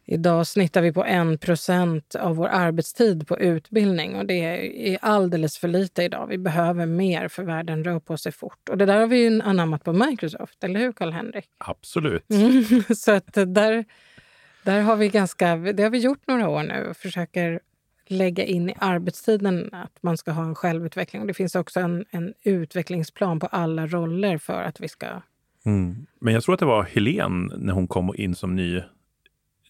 Idag 0.05 0.47
snittar 0.47 0.83
vi 0.83 0.93
på 0.93 1.05
1% 1.05 2.17
av 2.17 2.37
vår 2.37 2.49
arbetstid 2.49 3.27
på 3.27 3.39
utbildning 3.39 4.17
och 4.17 4.27
det 4.27 4.41
är 4.93 4.99
alldeles 5.03 5.59
för 5.59 5.69
lite 5.69 6.03
idag. 6.03 6.27
Vi 6.27 6.39
behöver 6.39 6.87
mer 6.87 7.29
för 7.29 7.43
världen 7.43 7.85
rör 7.85 8.01
på 8.01 8.17
sig 8.17 8.33
fort. 8.33 8.69
Och 8.69 8.79
det 8.79 8.87
där 8.87 9.01
har 9.01 9.07
vi 9.07 9.17
ju 9.17 9.43
anammat 9.43 9.85
på 9.85 9.93
Microsoft, 9.93 10.65
eller 10.65 10.81
hur 10.81 10.93
Karl-Henrik? 10.93 11.45
Absolut. 11.59 12.31
Mm, 12.31 12.65
så 12.97 13.13
att 13.13 13.35
där, 13.35 13.85
där 14.63 14.81
har 14.81 14.97
vi 14.97 15.09
ganska, 15.09 15.57
det 15.57 15.83
har 15.83 15.91
vi 15.91 15.99
gjort 15.99 16.27
några 16.27 16.49
år 16.49 16.63
nu 16.63 16.87
och 16.91 16.97
försöker 16.97 17.61
lägga 18.07 18.45
in 18.45 18.71
i 18.71 18.75
arbetstiden 18.79 19.69
att 19.73 19.99
man 20.01 20.17
ska 20.17 20.31
ha 20.31 20.45
en 20.45 20.55
självutveckling. 20.55 21.23
Och 21.23 21.29
det 21.29 21.35
finns 21.35 21.55
också 21.55 21.81
en, 21.81 22.05
en 22.11 22.35
utvecklingsplan 22.43 23.41
på 23.41 23.47
alla 23.47 23.87
roller 23.87 24.39
för 24.39 24.63
att 24.63 24.81
vi 24.81 24.89
ska... 24.89 25.07
Mm. 25.65 26.07
Men 26.19 26.35
jag 26.35 26.43
tror 26.43 26.55
att 26.55 26.61
det 26.61 26.67
var 26.67 26.83
Helen 26.83 27.53
när 27.57 27.73
hon 27.73 27.89
kom 27.89 28.15
in 28.17 28.35
som 28.35 28.57
ny 28.57 28.83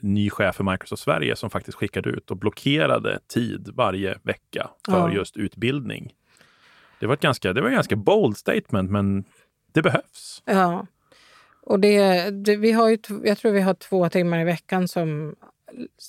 ny 0.03 0.31
chef 0.31 0.57
för 0.57 0.65
Microsoft 0.65 1.03
Sverige 1.03 1.37
som 1.37 1.51
faktiskt 1.51 1.79
skickade 1.79 2.11
ut 2.11 2.31
och 2.31 2.37
blockerade 2.37 3.19
tid 3.29 3.69
varje 3.75 4.19
vecka 4.23 4.71
för 4.87 5.09
ja. 5.09 5.13
just 5.13 5.37
utbildning. 5.37 6.13
Det 7.01 7.07
var 7.07 7.15
ett 7.15 7.21
ganska, 7.21 7.53
det 7.53 7.61
var 7.61 7.69
ett 7.69 7.75
ganska 7.75 7.97
bold 7.97 8.37
statement, 8.37 8.91
men 8.91 9.25
det 9.73 9.83
behövs. 9.83 10.43
Ja. 10.45 10.87
Och 11.63 11.81
det, 11.81 12.31
det, 12.31 12.57
vi 12.57 12.73
har 12.73 12.89
ju, 12.89 12.99
jag 13.25 13.39
tror 13.39 13.53
vi 13.53 13.61
har 13.61 13.75
två 13.75 14.09
timmar 14.09 14.41
i 14.41 14.45
veckan 14.45 14.89
som 14.89 15.35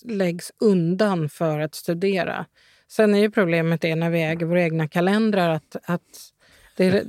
läggs 0.05 0.51
undan 0.59 1.29
för 1.29 1.59
att 1.59 1.75
studera. 1.75 2.45
Sen 2.87 3.13
är 3.13 3.19
ju 3.19 3.31
problemet 3.31 3.81
det 3.81 3.95
när 3.95 4.09
vi 4.09 4.23
äger 4.23 4.45
våra 4.45 4.61
egna 4.61 4.87
kalendrar 4.87 5.49
att, 5.49 5.75
att 5.83 6.31
det, 6.77 7.05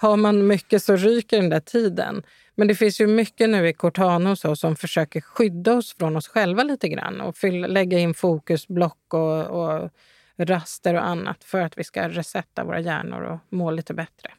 har 0.00 0.16
man 0.16 0.46
mycket 0.46 0.82
så 0.82 0.96
ryker 0.96 1.36
den 1.36 1.50
där 1.50 1.60
tiden. 1.60 2.22
Men 2.54 2.68
det 2.68 2.74
finns 2.74 3.00
ju 3.00 3.06
mycket 3.06 3.50
nu 3.50 3.68
i 3.68 3.72
Cortana 3.72 4.30
och 4.30 4.38
så 4.38 4.56
som 4.56 4.76
försöker 4.76 5.20
skydda 5.20 5.74
oss 5.74 5.96
från 5.98 6.16
oss 6.16 6.28
själva 6.28 6.62
lite 6.62 6.88
grann 6.88 7.20
och 7.20 7.36
fylla, 7.36 7.66
lägga 7.66 7.98
in 7.98 8.14
fokusblock 8.14 9.14
och, 9.14 9.46
och 9.46 9.90
raster 10.36 10.94
och 10.94 11.06
annat 11.06 11.44
för 11.44 11.60
att 11.60 11.78
vi 11.78 11.84
ska 11.84 12.08
resetta 12.08 12.64
våra 12.64 12.80
hjärnor 12.80 13.22
och 13.22 13.38
må 13.48 13.70
lite 13.70 13.94
bättre. 13.94 14.30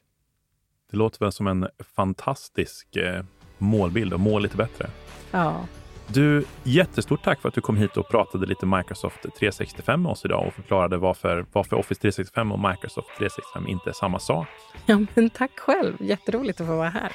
Det 0.92 0.98
låter 0.98 1.20
väl 1.20 1.32
som 1.32 1.48
en 1.48 1.68
fantastisk 1.96 2.96
eh, 2.96 3.24
målbild 3.58 4.14
och 4.14 4.20
må 4.20 4.40
lite 4.40 4.58
bättre. 4.58 4.90
Ja. 5.32 5.66
Du, 6.14 6.46
jättestort 6.64 7.24
tack 7.24 7.42
för 7.42 7.50
att 7.50 7.56
du 7.56 7.62
kom 7.62 7.78
hit 7.78 7.98
och 7.98 8.10
pratade 8.10 8.46
lite 8.46 8.66
Microsoft 8.66 9.22
365 9.40 10.02
med 10.02 10.12
oss 10.12 10.26
idag 10.26 10.48
och 10.48 10.54
förklarade 10.54 10.98
varför, 10.98 11.46
varför 11.54 11.76
Office 11.76 12.02
365 12.02 12.52
och 12.52 12.60
Microsoft 12.60 13.08
365 13.18 13.68
inte 13.68 13.90
är 13.90 13.94
samma 13.94 14.20
sak. 14.20 14.48
Ja, 14.86 15.00
men 15.14 15.30
tack 15.30 15.60
själv. 15.60 15.94
Jätteroligt 16.00 16.62
att 16.62 16.68
få 16.68 16.76
vara 16.76 16.90
här. 16.90 17.12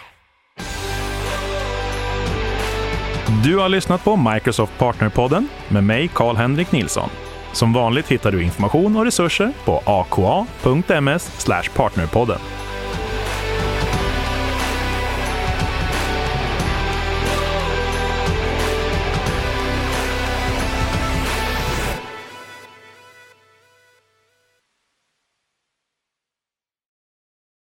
Du 3.45 3.57
har 3.57 3.69
lyssnat 3.69 4.05
på 4.05 4.17
Microsoft 4.17 4.79
Partnerpodden 4.79 5.49
med 5.69 5.85
mig, 5.85 6.09
Karl-Henrik 6.09 6.73
Nilsson. 6.73 7.09
Som 7.53 7.73
vanligt 7.73 8.09
hittar 8.09 8.33
du 8.33 8.43
information 8.43 8.97
och 8.97 9.05
resurser 9.05 9.53
på 9.65 9.83
aka.ms 9.87 11.47
partnerpodden. 11.75 12.39